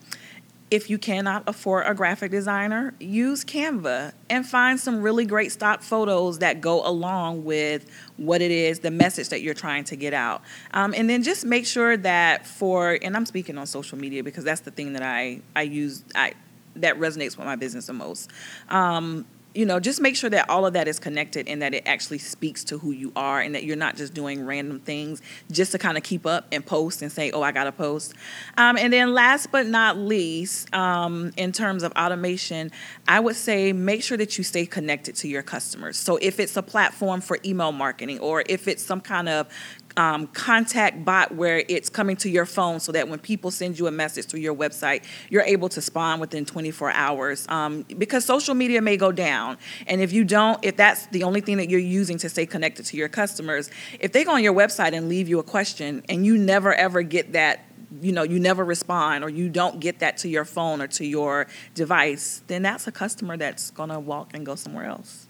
if 0.72 0.90
you 0.90 0.98
cannot 0.98 1.44
afford 1.46 1.86
a 1.86 1.94
graphic 1.94 2.32
designer, 2.32 2.96
use 3.00 3.46
Canva 3.46 4.14
and 4.30 4.46
find 4.46 4.80
some 4.80 5.02
really 5.02 5.26
great 5.26 5.52
stock 5.52 5.84
photos 5.84 6.40
that 6.40 6.60
go 6.60 6.86
along 6.86 7.46
with 7.46 7.86
what 8.18 8.42
it 8.42 8.50
is, 8.50 8.80
the 8.80 8.90
message 8.90 9.30
that 9.30 9.42
you're 9.42 9.54
trying 9.54 9.84
to 9.86 9.96
get 9.96 10.14
out. 10.14 10.42
Um, 10.74 10.94
and 10.98 11.08
then 11.08 11.22
just 11.22 11.46
make 11.46 11.68
sure 11.68 11.96
that 11.98 12.48
for, 12.48 12.98
and 13.02 13.16
I'm 13.16 13.28
speaking 13.28 13.58
on 13.60 13.68
social 13.68 13.98
media 13.98 14.24
because 14.24 14.44
that's 14.44 14.62
the 14.62 14.72
thing 14.72 14.94
that 14.94 15.04
I, 15.04 15.42
I 15.56 15.62
use, 15.64 16.04
I, 16.16 16.34
that 16.78 16.98
resonates 16.98 17.38
with 17.38 17.46
my 17.46 17.56
business 17.56 17.86
the 17.86 17.94
most. 17.94 18.32
Um, 18.70 19.26
you 19.56 19.66
know, 19.66 19.80
just 19.80 20.02
make 20.02 20.16
sure 20.16 20.30
that 20.30 20.50
all 20.50 20.66
of 20.66 20.74
that 20.74 20.88
is 20.88 21.00
connected 21.00 21.48
and 21.48 21.62
that 21.62 21.74
it 21.74 21.84
actually 21.86 22.18
speaks 22.18 22.64
to 22.66 22.78
who 22.78 22.92
you 22.92 23.12
are 23.16 23.40
and 23.40 23.56
that 23.56 23.64
you're 23.64 23.78
not 23.78 23.96
just 23.96 24.14
doing 24.14 24.46
random 24.46 24.80
things 24.80 25.22
just 25.50 25.72
to 25.72 25.78
kind 25.78 25.98
of 25.98 26.04
keep 26.04 26.26
up 26.26 26.46
and 26.52 26.66
post 26.66 27.02
and 27.02 27.12
say, 27.12 27.32
oh, 27.32 27.42
I 27.42 27.52
got 27.52 27.64
to 27.64 27.72
post. 27.72 28.14
Um, 28.58 28.78
and 28.78 28.92
then 28.92 29.14
last 29.14 29.52
but 29.52 29.66
not 29.66 29.98
least, 29.98 30.74
um, 30.74 31.32
in 31.38 31.52
terms 31.52 31.84
of 31.84 31.92
automation, 31.94 32.72
I 33.08 33.20
would 33.20 33.38
say 33.38 33.72
make 33.72 34.04
sure 34.04 34.18
that 34.18 34.38
you 34.38 34.44
stay 34.44 34.66
connected 34.66 35.16
to 35.18 35.28
your 35.28 35.42
customers. 35.42 35.98
So 35.98 36.18
if 36.22 36.40
it's 36.40 36.58
a 36.58 36.64
platform 36.64 37.22
for 37.22 37.40
email 37.46 37.72
marketing 37.72 38.20
or 38.20 38.44
if 38.48 38.68
it's 38.68 38.84
some 38.84 39.00
kind 39.00 39.30
of 39.30 39.48
um, 39.98 40.28
contact 40.28 41.06
bot 41.06 41.34
where 41.34 41.64
it's 41.68 41.90
coming 41.90 42.16
to 42.18 42.30
your 42.30 42.46
phone 42.46 42.80
so 42.80 42.92
that 42.92 43.08
when 43.08 43.20
people 43.20 43.52
send 43.52 43.80
you 43.80 43.88
a 43.88 43.92
message 43.92 44.26
through 44.26 44.42
your 44.42 44.56
website, 44.56 45.04
you're 45.30 45.44
able 45.44 45.70
to 45.70 45.82
spawn 45.82 46.20
within 46.20 46.46
24 46.46 46.92
hours. 46.92 47.46
Um, 47.50 47.84
because 47.98 48.26
social 48.26 48.56
media 48.56 48.82
may 48.82 48.98
go 48.98 49.12
down. 49.12 49.58
And 49.88 50.02
if 50.02 50.12
you 50.12 50.24
don't, 50.24 50.64
if 50.64 50.76
that's 50.76 51.08
the 51.08 51.24
only 51.24 51.42
thing 51.42 51.58
that 51.58 51.70
you're 51.70 51.80
using 51.80 52.18
to 52.20 52.30
stay 52.30 52.46
connected 52.46 52.86
to 52.88 52.98
your 52.98 53.10
customers, 53.10 53.70
if 54.00 54.12
they 54.12 54.24
go 54.24 54.32
on 54.32 54.44
your 54.44 54.54
website 54.54 54.94
and 54.94 55.10
leave 55.10 55.30
you 55.30 55.40
a 55.40 55.44
question 55.44 56.04
and 56.10 56.26
you 56.26 56.38
never 56.38 56.74
ever 56.74 57.02
get 57.02 57.34
that 57.34 57.66
you 58.02 58.12
know 58.12 58.24
you 58.24 58.40
never 58.40 58.66
respond 58.66 59.24
or 59.24 59.30
you 59.30 59.48
don't 59.48 59.80
get 59.80 60.00
that 60.00 60.18
to 60.18 60.28
your 60.28 60.44
phone 60.44 60.82
or 60.82 60.88
to 60.88 61.06
your 61.06 61.48
device 61.76 62.42
then 62.48 62.62
that's 62.62 62.88
a 62.88 62.92
customer 62.92 63.38
that's 63.38 63.72
going 63.72 63.90
to 63.90 64.00
walk 64.00 64.34
and 64.34 64.46
go 64.46 64.56
somewhere 64.56 64.86
else 64.86 65.28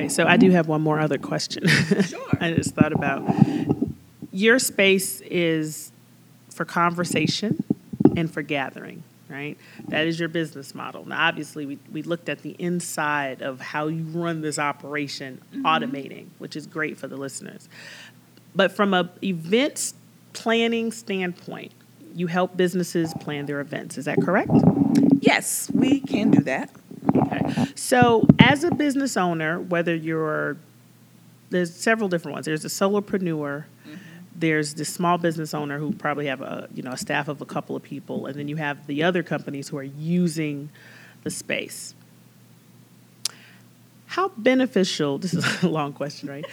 Okay, 0.00 0.08
so 0.08 0.26
I 0.26 0.38
do 0.38 0.50
have 0.50 0.66
one 0.66 0.80
more 0.80 0.98
other 0.98 1.18
question. 1.18 1.66
Sure. 1.68 2.20
I 2.40 2.52
just 2.52 2.74
thought 2.74 2.92
about 2.92 3.22
your 4.32 4.58
space 4.58 5.20
is 5.20 5.92
for 6.48 6.64
conversation 6.64 7.62
and 8.16 8.32
for 8.32 8.40
gathering, 8.40 9.02
right? 9.28 9.58
That 9.88 10.06
is 10.06 10.18
your 10.18 10.30
business 10.30 10.74
model. 10.74 11.06
Now, 11.06 11.28
obviously, 11.28 11.66
we, 11.66 11.78
we 11.92 12.02
looked 12.02 12.30
at 12.30 12.40
the 12.40 12.56
inside 12.58 13.42
of 13.42 13.60
how 13.60 13.88
you 13.88 14.04
run 14.04 14.40
this 14.40 14.58
operation, 14.58 15.38
mm-hmm. 15.52 15.66
automating, 15.66 16.28
which 16.38 16.56
is 16.56 16.66
great 16.66 16.96
for 16.96 17.06
the 17.06 17.18
listeners. 17.18 17.68
But 18.54 18.72
from 18.72 18.94
a 18.94 19.10
events 19.22 19.92
planning 20.32 20.92
standpoint, 20.92 21.72
you 22.14 22.26
help 22.26 22.56
businesses 22.56 23.12
plan 23.20 23.44
their 23.44 23.60
events. 23.60 23.98
Is 23.98 24.06
that 24.06 24.18
correct? 24.22 24.50
yes 25.20 25.70
we 25.74 26.00
can 26.00 26.30
do 26.30 26.40
that 26.40 26.70
Okay. 27.16 27.66
So, 27.74 28.26
as 28.38 28.64
a 28.64 28.70
business 28.70 29.16
owner, 29.16 29.60
whether 29.60 29.94
you're 29.94 30.56
there's 31.50 31.74
several 31.74 32.08
different 32.08 32.34
ones. 32.34 32.46
There's 32.46 32.64
a 32.64 32.68
solopreneur. 32.68 33.64
There's 34.34 34.74
the 34.74 34.84
small 34.84 35.18
business 35.18 35.52
owner 35.52 35.78
who 35.78 35.92
probably 35.92 36.26
have 36.26 36.40
a 36.40 36.68
you 36.72 36.82
know 36.82 36.92
a 36.92 36.96
staff 36.96 37.28
of 37.28 37.40
a 37.42 37.44
couple 37.44 37.76
of 37.76 37.82
people, 37.82 38.26
and 38.26 38.36
then 38.36 38.48
you 38.48 38.56
have 38.56 38.86
the 38.86 39.02
other 39.02 39.22
companies 39.22 39.68
who 39.68 39.76
are 39.76 39.82
using 39.82 40.70
the 41.24 41.30
space. 41.30 41.94
How 44.06 44.28
beneficial? 44.28 45.18
This 45.18 45.34
is 45.34 45.62
a 45.62 45.68
long 45.68 45.92
question, 45.92 46.28
right? 46.28 46.46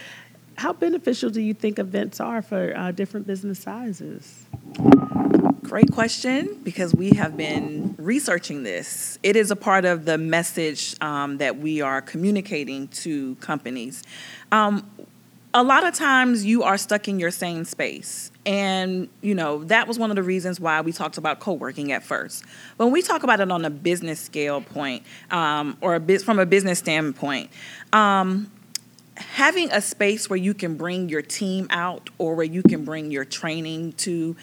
How 0.56 0.74
beneficial 0.74 1.30
do 1.30 1.40
you 1.40 1.54
think 1.54 1.78
events 1.78 2.20
are 2.20 2.42
for 2.42 2.76
uh, 2.76 2.92
different 2.92 3.28
business 3.28 3.60
sizes? 3.60 4.46
Great 5.68 5.92
question 5.92 6.58
because 6.64 6.96
we 6.96 7.10
have 7.10 7.36
been 7.36 7.94
researching 7.98 8.64
this. 8.64 9.20
It 9.22 9.36
is 9.36 9.52
a 9.52 9.56
part 9.58 9.84
of 9.84 10.06
the 10.06 10.18
message 10.18 10.96
um, 11.02 11.40
that 11.40 11.58
we 11.58 11.82
are 11.82 12.02
communicating 12.02 12.88
to 12.90 13.36
companies. 13.36 14.02
Um, 14.54 14.90
a 15.54 15.64
lot 15.64 15.86
of 15.86 15.94
times 15.94 16.46
you 16.46 16.64
are 16.64 16.78
stuck 16.78 17.10
in 17.10 17.20
your 17.20 17.32
same 17.32 17.66
space. 17.66 18.32
And, 18.46 19.10
you 19.22 19.36
know, 19.36 19.66
that 19.66 19.90
was 19.90 20.00
one 20.00 20.10
of 20.10 20.16
the 20.16 20.24
reasons 20.24 20.58
why 20.58 20.80
we 20.80 20.94
talked 20.94 21.18
about 21.18 21.42
co 21.42 21.52
working 21.52 21.92
at 21.92 22.02
first. 22.02 22.46
When 22.78 22.92
we 22.92 23.02
talk 23.02 23.24
about 23.24 23.42
it 23.42 23.52
on 23.52 23.66
a 23.66 23.70
business 23.70 24.22
scale 24.22 24.62
point 24.62 25.04
um, 25.32 25.78
or 25.82 25.96
a 25.96 26.00
bit 26.00 26.22
from 26.22 26.40
a 26.40 26.46
business 26.46 26.80
standpoint, 26.80 27.50
um, 27.92 28.50
having 29.18 29.70
a 29.74 29.82
space 29.82 30.30
where 30.30 30.38
you 30.38 30.54
can 30.54 30.78
bring 30.78 31.10
your 31.10 31.22
team 31.22 31.68
out 31.72 32.10
or 32.18 32.36
where 32.36 32.46
you 32.46 32.64
can 32.64 32.86
bring 32.86 33.12
your 33.12 33.26
training 33.26 33.92
to 33.94 34.38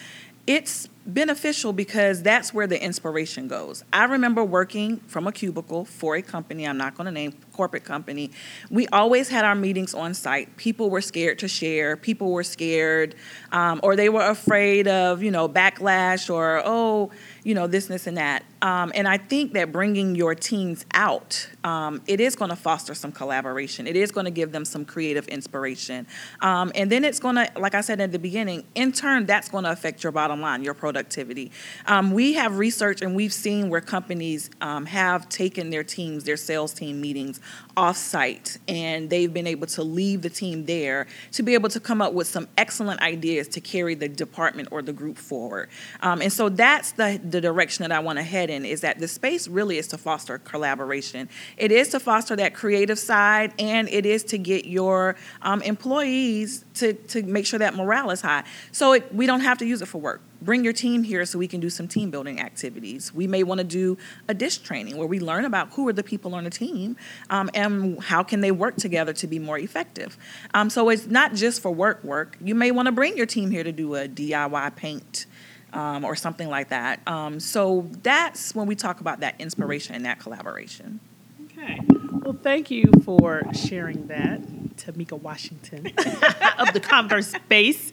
it's 0.46 0.88
beneficial 1.06 1.72
because 1.72 2.22
that's 2.22 2.54
where 2.54 2.66
the 2.66 2.82
inspiration 2.82 3.46
goes. 3.46 3.84
I 3.92 4.04
remember 4.04 4.42
working 4.42 4.98
from 5.00 5.26
a 5.26 5.32
cubicle 5.32 5.84
for 5.84 6.16
a 6.16 6.22
company, 6.22 6.66
I'm 6.66 6.78
not 6.78 6.94
going 6.94 7.06
to 7.06 7.12
name 7.12 7.34
corporate 7.52 7.84
company. 7.84 8.30
We 8.70 8.86
always 8.88 9.28
had 9.28 9.44
our 9.44 9.54
meetings 9.54 9.94
on 9.94 10.14
site. 10.14 10.56
People 10.56 10.90
were 10.90 11.00
scared 11.00 11.38
to 11.40 11.48
share. 11.48 11.96
People 11.96 12.32
were 12.32 12.42
scared 12.42 13.14
um, 13.52 13.80
or 13.82 13.96
they 13.96 14.08
were 14.08 14.26
afraid 14.26 14.88
of, 14.88 15.22
you 15.22 15.30
know, 15.30 15.48
backlash 15.48 16.32
or 16.32 16.62
oh, 16.64 17.10
you 17.44 17.54
know, 17.54 17.66
this, 17.66 17.86
this, 17.86 18.06
and 18.06 18.16
that. 18.16 18.42
Um, 18.62 18.90
and 18.94 19.06
I 19.06 19.18
think 19.18 19.52
that 19.52 19.70
bringing 19.70 20.14
your 20.16 20.34
teams 20.34 20.86
out, 20.94 21.48
um, 21.62 22.00
it 22.06 22.18
is 22.18 22.34
going 22.34 22.48
to 22.48 22.56
foster 22.56 22.94
some 22.94 23.12
collaboration. 23.12 23.86
It 23.86 23.96
is 23.96 24.10
going 24.10 24.24
to 24.24 24.30
give 24.30 24.50
them 24.50 24.64
some 24.64 24.86
creative 24.86 25.28
inspiration. 25.28 26.06
Um, 26.40 26.72
and 26.74 26.90
then 26.90 27.04
it's 27.04 27.20
going 27.20 27.36
to, 27.36 27.50
like 27.56 27.74
I 27.74 27.82
said 27.82 28.00
at 28.00 28.12
the 28.12 28.18
beginning, 28.18 28.64
in 28.74 28.92
turn, 28.92 29.26
that's 29.26 29.50
going 29.50 29.64
to 29.64 29.70
affect 29.70 30.02
your 30.02 30.12
bottom 30.12 30.40
line, 30.40 30.64
your 30.64 30.72
productivity. 30.72 31.52
Um, 31.86 32.12
we 32.12 32.32
have 32.32 32.58
research 32.58 33.02
and 33.02 33.14
we've 33.14 33.32
seen 33.32 33.68
where 33.68 33.82
companies 33.82 34.48
um, 34.62 34.86
have 34.86 35.28
taken 35.28 35.68
their 35.68 35.84
teams, 35.84 36.24
their 36.24 36.38
sales 36.38 36.72
team 36.72 37.02
meetings 37.02 37.40
offsite, 37.76 38.58
and 38.68 39.10
they've 39.10 39.34
been 39.34 39.46
able 39.46 39.66
to 39.66 39.82
leave 39.82 40.22
the 40.22 40.30
team 40.30 40.64
there 40.64 41.06
to 41.32 41.42
be 41.42 41.54
able 41.54 41.68
to 41.68 41.80
come 41.80 42.00
up 42.00 42.14
with 42.14 42.26
some 42.26 42.48
excellent 42.56 43.02
ideas 43.02 43.48
to 43.48 43.60
carry 43.60 43.94
the 43.94 44.08
department 44.08 44.68
or 44.70 44.80
the 44.80 44.92
group 44.92 45.18
forward. 45.18 45.68
Um, 46.00 46.22
and 46.22 46.32
so 46.32 46.48
that's 46.48 46.92
the, 46.92 47.20
the 47.34 47.40
direction 47.40 47.82
that 47.82 47.92
I 47.92 47.98
want 47.98 48.18
to 48.18 48.22
head 48.22 48.48
in 48.48 48.64
is 48.64 48.80
that 48.82 49.00
the 49.00 49.08
space 49.08 49.48
really 49.48 49.76
is 49.76 49.88
to 49.88 49.98
foster 49.98 50.38
collaboration. 50.38 51.28
It 51.56 51.72
is 51.72 51.88
to 51.88 52.00
foster 52.00 52.36
that 52.36 52.54
creative 52.54 52.98
side, 52.98 53.52
and 53.58 53.88
it 53.88 54.06
is 54.06 54.22
to 54.24 54.38
get 54.38 54.66
your 54.66 55.16
um, 55.42 55.60
employees 55.62 56.64
to, 56.74 56.92
to 56.92 57.22
make 57.24 57.44
sure 57.44 57.58
that 57.58 57.74
morale 57.74 58.10
is 58.10 58.20
high. 58.20 58.44
So 58.70 58.92
it, 58.92 59.12
we 59.12 59.26
don't 59.26 59.40
have 59.40 59.58
to 59.58 59.66
use 59.66 59.82
it 59.82 59.88
for 59.88 59.98
work 59.98 60.20
bring 60.44 60.62
your 60.62 60.72
team 60.72 61.02
here 61.02 61.24
so 61.24 61.38
we 61.38 61.48
can 61.48 61.60
do 61.60 61.70
some 61.70 61.88
team 61.88 62.10
building 62.10 62.40
activities. 62.40 63.14
We 63.14 63.26
may 63.26 63.42
want 63.42 63.58
to 63.58 63.64
do 63.64 63.96
a 64.28 64.34
DISC 64.34 64.62
training 64.62 64.96
where 64.96 65.06
we 65.06 65.18
learn 65.18 65.44
about 65.44 65.72
who 65.72 65.88
are 65.88 65.92
the 65.92 66.02
people 66.02 66.34
on 66.34 66.44
the 66.44 66.50
team 66.50 66.96
um, 67.30 67.50
and 67.54 68.02
how 68.02 68.22
can 68.22 68.40
they 68.42 68.50
work 68.50 68.76
together 68.76 69.12
to 69.14 69.26
be 69.26 69.38
more 69.38 69.58
effective. 69.58 70.18
Um, 70.52 70.70
so 70.70 70.90
it's 70.90 71.06
not 71.06 71.34
just 71.34 71.62
for 71.62 71.70
work 71.70 72.04
work. 72.04 72.36
You 72.40 72.54
may 72.54 72.70
want 72.70 72.86
to 72.86 72.92
bring 72.92 73.16
your 73.16 73.26
team 73.26 73.50
here 73.50 73.64
to 73.64 73.72
do 73.72 73.94
a 73.94 74.06
DIY 74.06 74.76
paint. 74.76 75.26
Um, 75.74 76.04
or 76.04 76.14
something 76.14 76.48
like 76.48 76.68
that. 76.68 77.00
Um, 77.04 77.40
so 77.40 77.90
that's 78.04 78.54
when 78.54 78.68
we 78.68 78.76
talk 78.76 79.00
about 79.00 79.20
that 79.20 79.34
inspiration 79.40 79.96
and 79.96 80.04
that 80.04 80.20
collaboration. 80.20 81.00
Okay. 81.46 81.80
Well, 82.24 82.38
thank 82.40 82.70
you 82.70 82.90
for 83.04 83.42
sharing 83.52 84.06
that, 84.06 84.40
Tamika 84.76 85.20
Washington 85.20 85.86
of 86.58 86.72
the 86.72 86.80
ConverSpace. 86.80 87.90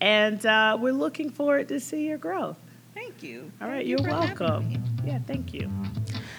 And 0.00 0.46
uh, 0.46 0.78
we're 0.80 0.92
looking 0.92 1.30
forward 1.30 1.68
to 1.68 1.80
see 1.80 2.06
your 2.06 2.18
growth. 2.18 2.58
Thank 2.94 3.22
you. 3.22 3.50
All 3.60 3.68
right, 3.68 3.86
Thank 3.86 3.88
you're 3.88 4.08
welcome. 4.08 4.82
Yeah, 5.04 5.18
thank 5.26 5.52
you. 5.52 5.70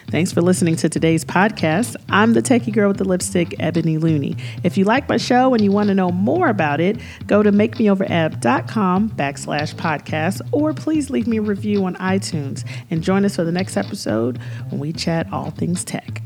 Thanks 0.10 0.32
for 0.32 0.42
listening 0.42 0.78
to 0.78 0.88
today's 0.88 1.26
podcast. 1.26 1.98
I'm 2.08 2.32
the 2.32 2.42
techie 2.42 2.72
girl 2.72 2.88
with 2.88 2.98
the 2.98 3.04
lipstick, 3.04 3.54
Ebony 3.60 3.98
Looney. 3.98 4.38
If 4.64 4.78
you 4.78 4.86
like 4.86 5.10
my 5.10 5.18
show 5.18 5.54
and 5.54 5.62
you 5.62 5.70
want 5.70 5.90
to 5.90 5.96
know 5.96 6.12
more 6.12 6.48
about 6.48 6.80
it, 6.80 6.98
go 7.26 7.44
to 7.44 7.52
makemeovereb.com 7.52 9.10
backslash 9.10 9.76
podcast 9.76 10.42
or 10.54 10.74
please 10.74 11.10
leave 11.10 11.28
me 11.28 11.38
a 11.38 11.42
review 11.42 11.84
on 11.84 11.96
iTunes 11.96 12.66
and 12.90 13.04
join 13.04 13.26
us 13.26 13.36
for 13.36 13.44
the 13.44 13.52
next 13.52 13.76
episode 13.76 14.38
when 14.70 14.80
we 14.80 14.94
chat 14.94 15.28
all 15.34 15.52
things 15.52 15.84
tech. 15.84 16.22